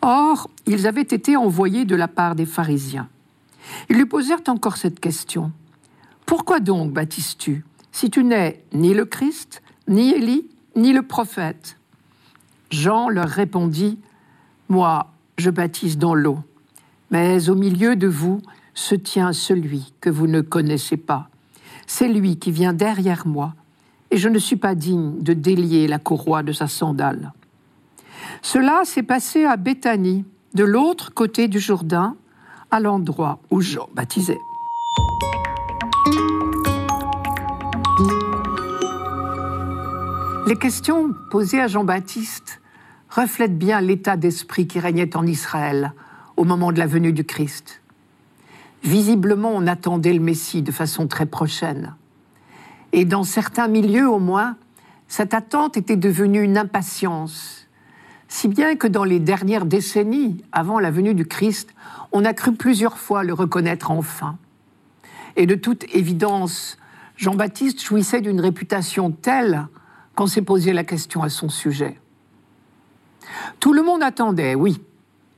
Or, 0.00 0.48
ils 0.64 0.86
avaient 0.86 1.02
été 1.02 1.36
envoyés 1.36 1.84
de 1.84 1.94
la 1.94 2.08
part 2.08 2.34
des 2.34 2.46
pharisiens. 2.46 3.08
Ils 3.90 3.96
lui 3.96 4.06
posèrent 4.06 4.40
encore 4.48 4.78
cette 4.78 5.00
question. 5.00 5.52
Pourquoi 6.24 6.60
donc 6.60 6.90
baptises-tu 6.92 7.62
si 7.92 8.08
tu 8.08 8.24
n'es 8.24 8.64
ni 8.72 8.94
le 8.94 9.04
Christ, 9.04 9.62
ni 9.86 10.12
Élie, 10.12 10.48
ni 10.76 10.94
le 10.94 11.02
prophète? 11.02 11.76
Jean 12.70 13.10
leur 13.10 13.28
répondit, 13.28 13.98
Moi, 14.70 15.12
je 15.36 15.50
baptise 15.50 15.98
dans 15.98 16.14
l'eau, 16.14 16.38
mais 17.10 17.50
au 17.50 17.54
milieu 17.54 17.96
de 17.96 18.06
vous 18.06 18.40
se 18.74 18.94
tient 18.94 19.32
celui 19.32 19.92
que 20.00 20.10
vous 20.10 20.26
ne 20.26 20.40
connaissez 20.40 20.96
pas. 20.96 21.28
C'est 21.86 22.08
lui 22.08 22.36
qui 22.38 22.50
vient 22.50 22.72
derrière 22.72 23.26
moi, 23.26 23.54
et 24.10 24.16
je 24.16 24.28
ne 24.28 24.38
suis 24.38 24.56
pas 24.56 24.74
digne 24.74 25.20
de 25.20 25.32
délier 25.32 25.86
la 25.86 25.98
courroie 25.98 26.42
de 26.42 26.52
sa 26.52 26.66
sandale. 26.66 27.32
Cela 28.42 28.82
s'est 28.84 29.02
passé 29.02 29.44
à 29.44 29.56
Béthanie, 29.56 30.24
de 30.54 30.64
l'autre 30.64 31.12
côté 31.12 31.48
du 31.48 31.58
Jourdain, 31.58 32.16
à 32.70 32.80
l'endroit 32.80 33.38
où 33.50 33.60
Jean 33.60 33.88
baptisait. 33.94 34.38
Les 40.46 40.56
questions 40.56 41.14
posées 41.30 41.60
à 41.60 41.68
Jean-Baptiste 41.68 42.60
reflètent 43.08 43.56
bien 43.56 43.80
l'état 43.80 44.16
d'esprit 44.16 44.66
qui 44.66 44.78
régnait 44.78 45.16
en 45.16 45.26
Israël 45.26 45.92
au 46.36 46.44
moment 46.44 46.70
de 46.70 46.78
la 46.78 46.86
venue 46.86 47.12
du 47.12 47.24
Christ. 47.24 47.80
Visiblement, 48.84 49.50
on 49.54 49.66
attendait 49.66 50.12
le 50.12 50.20
Messie 50.20 50.62
de 50.62 50.70
façon 50.70 51.06
très 51.06 51.26
prochaine. 51.26 51.94
Et 52.92 53.04
dans 53.04 53.24
certains 53.24 53.66
milieux 53.66 54.08
au 54.08 54.18
moins, 54.18 54.56
cette 55.08 55.32
attente 55.34 55.76
était 55.76 55.96
devenue 55.96 56.42
une 56.42 56.58
impatience, 56.58 57.66
si 58.28 58.46
bien 58.46 58.76
que 58.76 58.86
dans 58.86 59.04
les 59.04 59.20
dernières 59.20 59.64
décennies, 59.64 60.44
avant 60.52 60.78
la 60.78 60.90
venue 60.90 61.14
du 61.14 61.24
Christ, 61.24 61.74
on 62.12 62.24
a 62.24 62.34
cru 62.34 62.52
plusieurs 62.52 62.98
fois 62.98 63.24
le 63.24 63.32
reconnaître 63.32 63.90
enfin. 63.90 64.36
Et 65.36 65.46
de 65.46 65.54
toute 65.54 65.84
évidence, 65.94 66.76
Jean-Baptiste 67.16 67.82
jouissait 67.82 68.20
d'une 68.20 68.40
réputation 68.40 69.10
telle 69.10 69.66
qu'on 70.14 70.26
s'est 70.26 70.42
posé 70.42 70.72
la 70.72 70.84
question 70.84 71.22
à 71.22 71.28
son 71.28 71.48
sujet. 71.48 71.98
Tout 73.60 73.72
le 73.72 73.82
monde 73.82 74.02
attendait, 74.02 74.54
oui, 74.54 74.80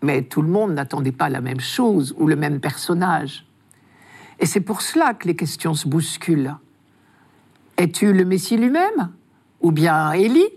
mais 0.02 0.22
tout 0.22 0.42
le 0.42 0.48
monde 0.48 0.74
n'attendait 0.74 1.12
pas 1.12 1.28
la 1.28 1.40
même 1.40 1.60
chose 1.60 2.14
ou 2.18 2.26
le 2.26 2.36
même 2.36 2.60
personnage. 2.60 3.46
Et 4.38 4.46
c'est 4.46 4.60
pour 4.60 4.82
cela 4.82 5.14
que 5.14 5.26
les 5.26 5.36
questions 5.36 5.74
se 5.74 5.88
bousculent. 5.88 6.56
Es-tu 7.76 8.12
le 8.12 8.24
Messie 8.24 8.56
lui-même? 8.56 9.10
Ou 9.60 9.72
bien 9.72 10.12
Élie? 10.12 10.48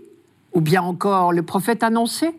Ou 0.52 0.60
bien 0.60 0.82
encore 0.82 1.32
le 1.32 1.42
prophète 1.42 1.82
annoncé? 1.82 2.38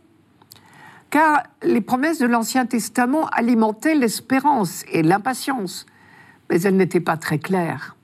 Car 1.09 1.43
les 1.63 1.81
promesses 1.81 2.19
de 2.19 2.25
l'Ancien 2.25 2.65
Testament 2.65 3.27
alimentaient 3.27 3.95
l'espérance 3.95 4.83
et 4.91 5.03
l'impatience, 5.03 5.85
mais 6.49 6.61
elles 6.61 6.77
n'étaient 6.77 7.01
pas 7.01 7.17
très 7.17 7.39
claires. 7.39 7.95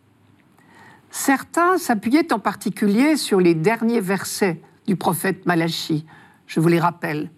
Certains 1.10 1.78
s'appuyaient 1.78 2.34
en 2.34 2.40
particulier 2.40 3.16
sur 3.16 3.40
les 3.40 3.56
derniers 3.56 4.02
versets 4.02 4.62
du 4.88 4.96
prophète 4.96 5.46
Malachie. 5.46 6.06
Je 6.48 6.60
vous 6.60 6.68
les 6.68 6.80
rappelle. 6.80 7.30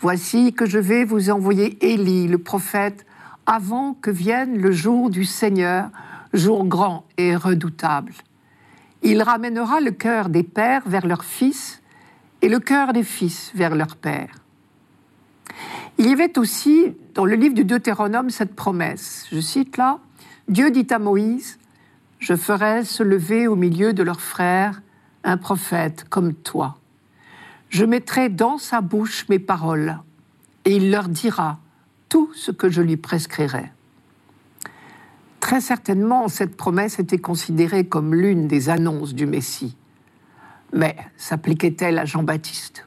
Voici 0.00 0.52
que 0.52 0.64
je 0.64 0.78
vais 0.78 1.04
vous 1.04 1.30
envoyer 1.30 1.76
Élie, 1.84 2.28
le 2.28 2.38
prophète, 2.38 3.04
avant 3.46 3.94
que 3.94 4.12
vienne 4.12 4.56
le 4.56 4.70
jour 4.70 5.10
du 5.10 5.24
Seigneur, 5.24 5.90
jour 6.32 6.66
grand 6.66 7.04
et 7.16 7.34
redoutable. 7.34 8.12
Il 9.02 9.22
ramènera 9.22 9.80
le 9.80 9.90
cœur 9.90 10.28
des 10.28 10.44
pères 10.44 10.88
vers 10.88 11.06
leurs 11.06 11.24
fils 11.24 11.82
et 12.42 12.48
le 12.48 12.60
cœur 12.60 12.92
des 12.92 13.02
fils 13.02 13.50
vers 13.54 13.74
leurs 13.74 13.96
pères. 13.96 14.36
Il 15.98 16.06
y 16.06 16.12
avait 16.12 16.38
aussi 16.38 16.94
dans 17.14 17.24
le 17.24 17.34
livre 17.34 17.54
du 17.54 17.64
Deutéronome 17.64 18.30
cette 18.30 18.54
promesse. 18.54 19.26
Je 19.32 19.40
cite 19.40 19.76
là, 19.76 19.98
Dieu 20.46 20.70
dit 20.70 20.86
à 20.90 21.00
Moïse, 21.00 21.58
Je 22.20 22.36
ferai 22.36 22.84
se 22.84 23.02
lever 23.02 23.48
au 23.48 23.56
milieu 23.56 23.92
de 23.92 24.04
leurs 24.04 24.20
frères 24.20 24.80
un 25.24 25.36
prophète 25.36 26.04
comme 26.08 26.34
toi. 26.34 26.78
Je 27.68 27.84
mettrai 27.84 28.28
dans 28.28 28.58
sa 28.58 28.80
bouche 28.80 29.26
mes 29.28 29.38
paroles, 29.38 29.98
et 30.64 30.76
il 30.76 30.90
leur 30.90 31.08
dira 31.08 31.58
tout 32.08 32.32
ce 32.34 32.50
que 32.50 32.70
je 32.70 32.80
lui 32.80 32.96
prescrirai. 32.96 33.70
Très 35.40 35.60
certainement, 35.60 36.28
cette 36.28 36.56
promesse 36.56 36.98
était 36.98 37.18
considérée 37.18 37.86
comme 37.86 38.14
l'une 38.14 38.48
des 38.48 38.68
annonces 38.70 39.14
du 39.14 39.26
Messie. 39.26 39.76
Mais 40.72 40.96
s'appliquait-elle 41.16 41.98
à 41.98 42.04
Jean-Baptiste? 42.04 42.86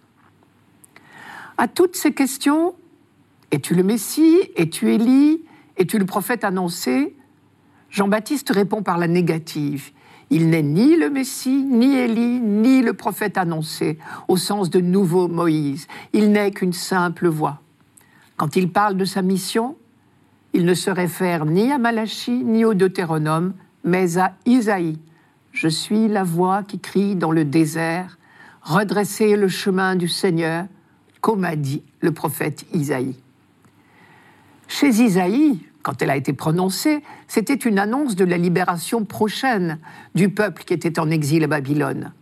À 1.57 1.67
toutes 1.67 1.95
ces 1.95 2.13
questions, 2.13 2.75
es-tu 3.51 3.75
le 3.75 3.83
Messie? 3.83 4.37
Es-tu 4.55 4.93
Élie? 4.93 5.43
Es-tu 5.77 5.97
le 5.97 6.05
prophète 6.05 6.43
annoncé? 6.43 7.15
Jean-Baptiste 7.89 8.49
répond 8.49 8.83
par 8.83 8.97
la 8.97 9.07
négative. 9.07 9.91
Il 10.31 10.49
n'est 10.49 10.63
ni 10.63 10.95
le 10.95 11.09
Messie, 11.09 11.63
ni 11.63 11.93
Élie, 11.93 12.39
ni 12.39 12.81
le 12.81 12.93
prophète 12.93 13.37
annoncé, 13.37 13.99
au 14.29 14.37
sens 14.37 14.69
de 14.69 14.79
nouveau 14.79 15.27
Moïse. 15.27 15.87
Il 16.13 16.31
n'est 16.31 16.51
qu'une 16.51 16.71
simple 16.71 17.27
voix. 17.27 17.59
Quand 18.37 18.55
il 18.55 18.71
parle 18.71 18.95
de 18.95 19.03
sa 19.03 19.21
mission, 19.21 19.75
il 20.53 20.63
ne 20.63 20.73
se 20.73 20.89
réfère 20.89 21.45
ni 21.45 21.69
à 21.69 21.77
Malachie 21.77 22.45
ni 22.45 22.63
au 22.63 22.73
Deutéronome, 22.73 23.53
mais 23.83 24.17
à 24.17 24.33
Isaïe. 24.45 24.97
Je 25.51 25.67
suis 25.67 26.07
la 26.07 26.23
voix 26.23 26.63
qui 26.63 26.79
crie 26.79 27.17
dans 27.17 27.31
le 27.31 27.43
désert, 27.43 28.17
redressez 28.61 29.35
le 29.35 29.49
chemin 29.49 29.97
du 29.97 30.07
Seigneur, 30.07 30.65
comme 31.19 31.43
a 31.43 31.57
dit 31.57 31.83
le 31.99 32.13
prophète 32.13 32.65
Isaïe. 32.73 33.17
Chez 34.69 34.87
Isaïe, 34.87 35.59
quand 35.83 36.01
elle 36.01 36.09
a 36.09 36.15
été 36.15 36.33
prononcée, 36.33 37.03
c'était 37.27 37.55
une 37.55 37.79
annonce 37.79 38.15
de 38.15 38.25
la 38.25 38.37
libération 38.37 39.03
prochaine 39.05 39.79
du 40.15 40.29
peuple 40.29 40.63
qui 40.63 40.73
était 40.73 40.99
en 40.99 41.09
exil 41.09 41.43
à 41.43 41.47
Babylone. 41.47 42.13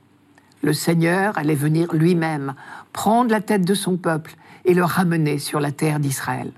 Le 0.62 0.74
Seigneur 0.74 1.38
allait 1.38 1.56
venir 1.56 1.94
lui-même 1.94 2.54
prendre 2.94 3.32
la 3.32 3.42
tête 3.42 3.66
de 3.66 3.74
son 3.74 3.98
peuple 3.98 4.36
et 4.66 4.74
le 4.74 4.84
ramener 4.84 5.40
sur 5.40 5.60
la 5.60 5.72
terre 5.72 6.00
d'Israël. 6.00 6.52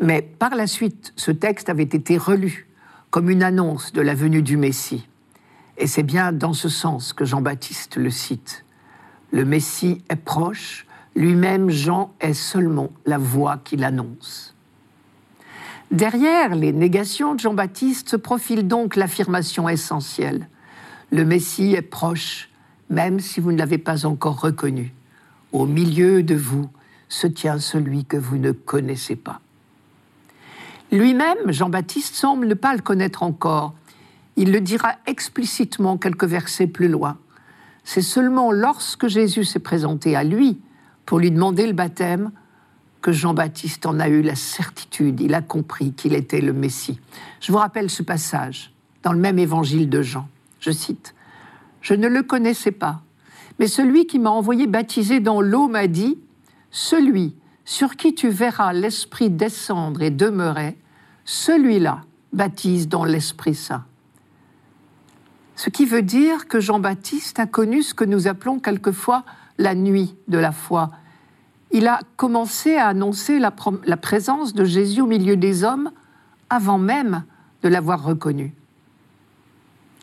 Mais 0.00 0.22
par 0.22 0.54
la 0.56 0.66
suite, 0.66 1.12
ce 1.16 1.30
texte 1.30 1.68
avait 1.68 1.82
été 1.82 2.18
relu 2.18 2.68
comme 3.10 3.30
une 3.30 3.44
annonce 3.44 3.92
de 3.92 4.00
la 4.00 4.14
venue 4.14 4.42
du 4.42 4.56
Messie. 4.56 5.06
Et 5.78 5.86
c'est 5.86 6.02
bien 6.02 6.32
dans 6.32 6.52
ce 6.52 6.68
sens 6.68 7.12
que 7.12 7.24
Jean-Baptiste 7.24 7.96
le 7.96 8.10
cite. 8.10 8.64
Le 9.30 9.44
Messie 9.44 10.02
est 10.08 10.16
proche, 10.16 10.86
lui-même 11.14 11.70
Jean 11.70 12.12
est 12.20 12.34
seulement 12.34 12.90
la 13.06 13.18
voix 13.18 13.58
qui 13.62 13.76
l'annonce. 13.76 14.53
Derrière 15.94 16.56
les 16.56 16.72
négations 16.72 17.36
de 17.36 17.38
Jean-Baptiste 17.38 18.08
se 18.08 18.16
profile 18.16 18.66
donc 18.66 18.96
l'affirmation 18.96 19.68
essentielle. 19.68 20.48
Le 21.12 21.24
Messie 21.24 21.74
est 21.74 21.82
proche, 21.82 22.50
même 22.90 23.20
si 23.20 23.38
vous 23.38 23.52
ne 23.52 23.58
l'avez 23.58 23.78
pas 23.78 24.04
encore 24.04 24.40
reconnu. 24.40 24.92
Au 25.52 25.66
milieu 25.66 26.24
de 26.24 26.34
vous 26.34 26.68
se 27.08 27.28
tient 27.28 27.60
celui 27.60 28.04
que 28.04 28.16
vous 28.16 28.38
ne 28.38 28.50
connaissez 28.50 29.14
pas. 29.14 29.40
Lui-même, 30.90 31.52
Jean-Baptiste, 31.52 32.16
semble 32.16 32.48
ne 32.48 32.54
pas 32.54 32.74
le 32.74 32.82
connaître 32.82 33.22
encore. 33.22 33.72
Il 34.34 34.50
le 34.50 34.60
dira 34.60 34.96
explicitement 35.06 35.96
quelques 35.96 36.24
versets 36.24 36.66
plus 36.66 36.88
loin. 36.88 37.18
C'est 37.84 38.02
seulement 38.02 38.50
lorsque 38.50 39.06
Jésus 39.06 39.44
s'est 39.44 39.60
présenté 39.60 40.16
à 40.16 40.24
lui 40.24 40.60
pour 41.06 41.20
lui 41.20 41.30
demander 41.30 41.68
le 41.68 41.72
baptême 41.72 42.32
que 43.04 43.12
Jean-Baptiste 43.12 43.84
en 43.84 44.00
a 44.00 44.08
eu 44.08 44.22
la 44.22 44.34
certitude, 44.34 45.20
il 45.20 45.34
a 45.34 45.42
compris 45.42 45.92
qu'il 45.92 46.14
était 46.14 46.40
le 46.40 46.54
Messie. 46.54 46.98
Je 47.38 47.52
vous 47.52 47.58
rappelle 47.58 47.90
ce 47.90 48.02
passage 48.02 48.72
dans 49.02 49.12
le 49.12 49.18
même 49.18 49.38
évangile 49.38 49.90
de 49.90 50.00
Jean. 50.00 50.26
Je 50.58 50.70
cite, 50.70 51.14
Je 51.82 51.92
ne 51.92 52.08
le 52.08 52.22
connaissais 52.22 52.70
pas, 52.70 53.02
mais 53.58 53.66
celui 53.66 54.06
qui 54.06 54.18
m'a 54.18 54.30
envoyé 54.30 54.66
baptiser 54.66 55.20
dans 55.20 55.42
l'eau 55.42 55.68
m'a 55.68 55.86
dit, 55.86 56.18
Celui 56.70 57.36
sur 57.66 57.96
qui 57.96 58.14
tu 58.14 58.30
verras 58.30 58.72
l'Esprit 58.72 59.28
descendre 59.28 60.00
et 60.00 60.10
demeurer, 60.10 60.78
celui-là 61.26 62.00
baptise 62.32 62.88
dans 62.88 63.04
l'Esprit 63.04 63.54
Saint. 63.54 63.84
Ce 65.56 65.68
qui 65.68 65.84
veut 65.84 66.00
dire 66.00 66.48
que 66.48 66.58
Jean-Baptiste 66.58 67.38
a 67.38 67.44
connu 67.44 67.82
ce 67.82 67.92
que 67.92 68.04
nous 68.04 68.28
appelons 68.28 68.60
quelquefois 68.60 69.26
la 69.58 69.74
nuit 69.74 70.16
de 70.26 70.38
la 70.38 70.52
foi. 70.52 70.90
Il 71.74 71.88
a 71.88 71.98
commencé 72.16 72.76
à 72.76 72.86
annoncer 72.86 73.40
la, 73.40 73.50
présence 73.50 74.54
de 74.54 74.64
Jésus 74.64 75.00
au 75.00 75.06
milieu 75.06 75.36
des 75.36 75.64
hommes 75.64 75.90
avant 76.48 76.78
même 76.78 77.24
de 77.64 77.68
l'avoir 77.68 78.04
reconnu. 78.04 78.54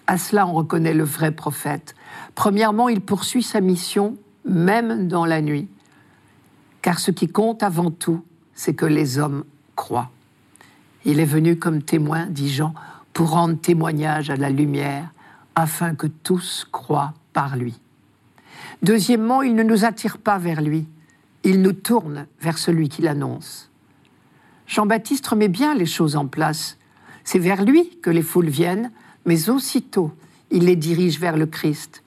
À 0.05 0.17
cela, 0.17 0.45
on 0.45 0.51
reconnaît 0.51 0.93
le 0.93 1.05
vrai 1.05 1.31
prophète. 1.31 1.95
Premièrement, 2.35 2.89
il 2.89 2.99
poursuit 2.99 3.41
sa 3.41 3.61
mission 3.61 4.17
même 4.43 5.07
dans 5.07 5.25
la 5.25 5.41
nuit. 5.41 5.69
Car 6.81 6.99
ce 6.99 7.09
qui 7.09 7.29
compte 7.29 7.63
avant 7.63 7.89
tout, 7.89 8.21
c'est 8.53 8.73
que 8.73 8.85
les 8.85 9.17
hommes 9.17 9.45
croient. 9.77 10.11
Il 11.05 11.21
est 11.21 11.25
venu 11.25 11.57
comme 11.57 11.81
témoin, 11.81 12.25
dit 12.25 12.49
Jean, 12.49 12.73
pour 13.13 13.29
rendre 13.29 13.57
témoignage 13.57 14.29
à 14.29 14.35
la 14.35 14.49
lumière, 14.49 15.09
afin 15.55 15.95
que 15.95 16.07
tous 16.07 16.67
croient 16.69 17.13
par 17.31 17.55
lui. 17.55 17.79
Deuxièmement, 18.83 19.41
il 19.41 19.55
ne 19.55 19.63
nous 19.63 19.85
attire 19.85 20.17
pas 20.17 20.37
vers 20.37 20.61
lui, 20.61 20.85
il 21.43 21.61
nous 21.61 21.73
tourne 21.73 22.27
vers 22.39 22.57
celui 22.57 22.89
qui 22.89 23.01
l'annonce. 23.01 23.69
Jean-Baptiste 24.67 25.27
remet 25.27 25.47
bien 25.47 25.75
les 25.75 25.85
choses 25.85 26.15
en 26.15 26.27
place. 26.27 26.77
C'est 27.23 27.39
vers 27.39 27.65
lui 27.65 27.97
que 28.01 28.09
les 28.09 28.21
foules 28.21 28.49
viennent, 28.49 28.91
mais 29.25 29.49
aussitôt, 29.49 30.11
il 30.49 30.65
les 30.65 30.75
dirige 30.75 31.19
vers 31.19 31.37
le 31.37 31.45
Christ. 31.45 32.03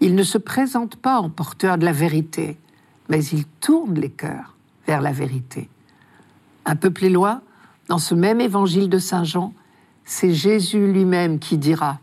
Il 0.00 0.14
ne 0.14 0.22
se 0.22 0.38
présente 0.38 0.96
pas 0.96 1.18
en 1.18 1.30
porteur 1.30 1.78
de 1.78 1.84
la 1.84 1.92
vérité, 1.92 2.56
mais 3.08 3.24
il 3.24 3.46
tourne 3.60 3.94
les 3.94 4.10
cœurs 4.10 4.54
vers 4.86 5.00
la 5.00 5.12
vérité. 5.12 5.68
Un 6.66 6.76
peu 6.76 6.90
plus 6.90 7.10
loin, 7.10 7.42
dans 7.88 7.98
ce 7.98 8.14
même 8.14 8.40
évangile 8.40 8.88
de 8.88 8.98
Saint 8.98 9.24
Jean, 9.24 9.52
c'est 10.04 10.34
Jésus 10.34 10.92
lui-même 10.92 11.38
qui 11.38 11.58
dira 11.58 12.00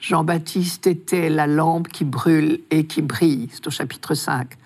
Jean-Baptiste 0.00 0.86
était 0.88 1.30
la 1.30 1.46
lampe 1.46 1.88
qui 1.88 2.04
brûle 2.04 2.60
et 2.70 2.86
qui 2.86 3.02
brille. 3.02 3.48
C'est 3.52 3.66
au 3.66 3.70
chapitre 3.70 4.14
5. 4.14 4.58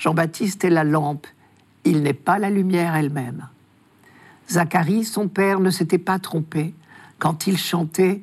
Jean-Baptiste 0.00 0.64
est 0.64 0.70
la 0.70 0.82
lampe, 0.82 1.26
il 1.84 2.02
n'est 2.02 2.14
pas 2.14 2.38
la 2.38 2.48
lumière 2.48 2.96
elle-même. 2.96 3.46
Zacharie, 4.48 5.04
son 5.04 5.28
père, 5.28 5.60
ne 5.60 5.68
s'était 5.68 5.98
pas 5.98 6.18
trompé 6.18 6.74
quand 7.18 7.46
il 7.46 7.58
chantait 7.58 8.22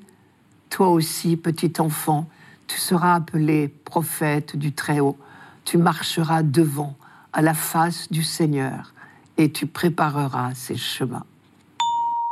Toi 0.72 0.90
aussi, 0.90 1.38
petit 1.38 1.74
enfant, 1.80 2.28
tu 2.66 2.80
seras 2.80 3.14
appelé 3.14 3.68
prophète 3.68 4.58
du 4.58 4.74
Très-Haut, 4.74 5.18
tu 5.66 5.78
marcheras 5.78 6.42
devant 6.42 6.98
à 7.32 7.44
la 7.44 7.54
face 7.54 8.12
du 8.12 8.24
Seigneur 8.24 8.94
et 9.38 9.52
tu 9.52 9.68
prépareras 9.68 10.56
ses 10.56 10.78
chemins. 10.78 11.26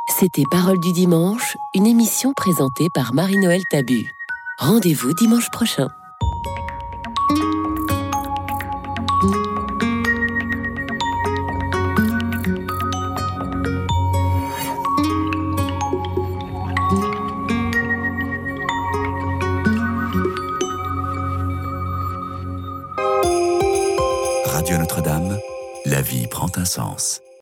C'était 0.08 0.44
Parole 0.50 0.80
du 0.80 0.92
dimanche, 0.92 1.56
une 1.74 1.86
émission 1.86 2.32
présentée 2.32 2.88
par 2.94 3.14
Marie-Noël 3.14 3.62
Tabu. 3.70 4.04
Rendez-vous 4.58 5.14
dimanche 5.14 5.50
prochain. 5.52 5.88
Radio 26.96 27.25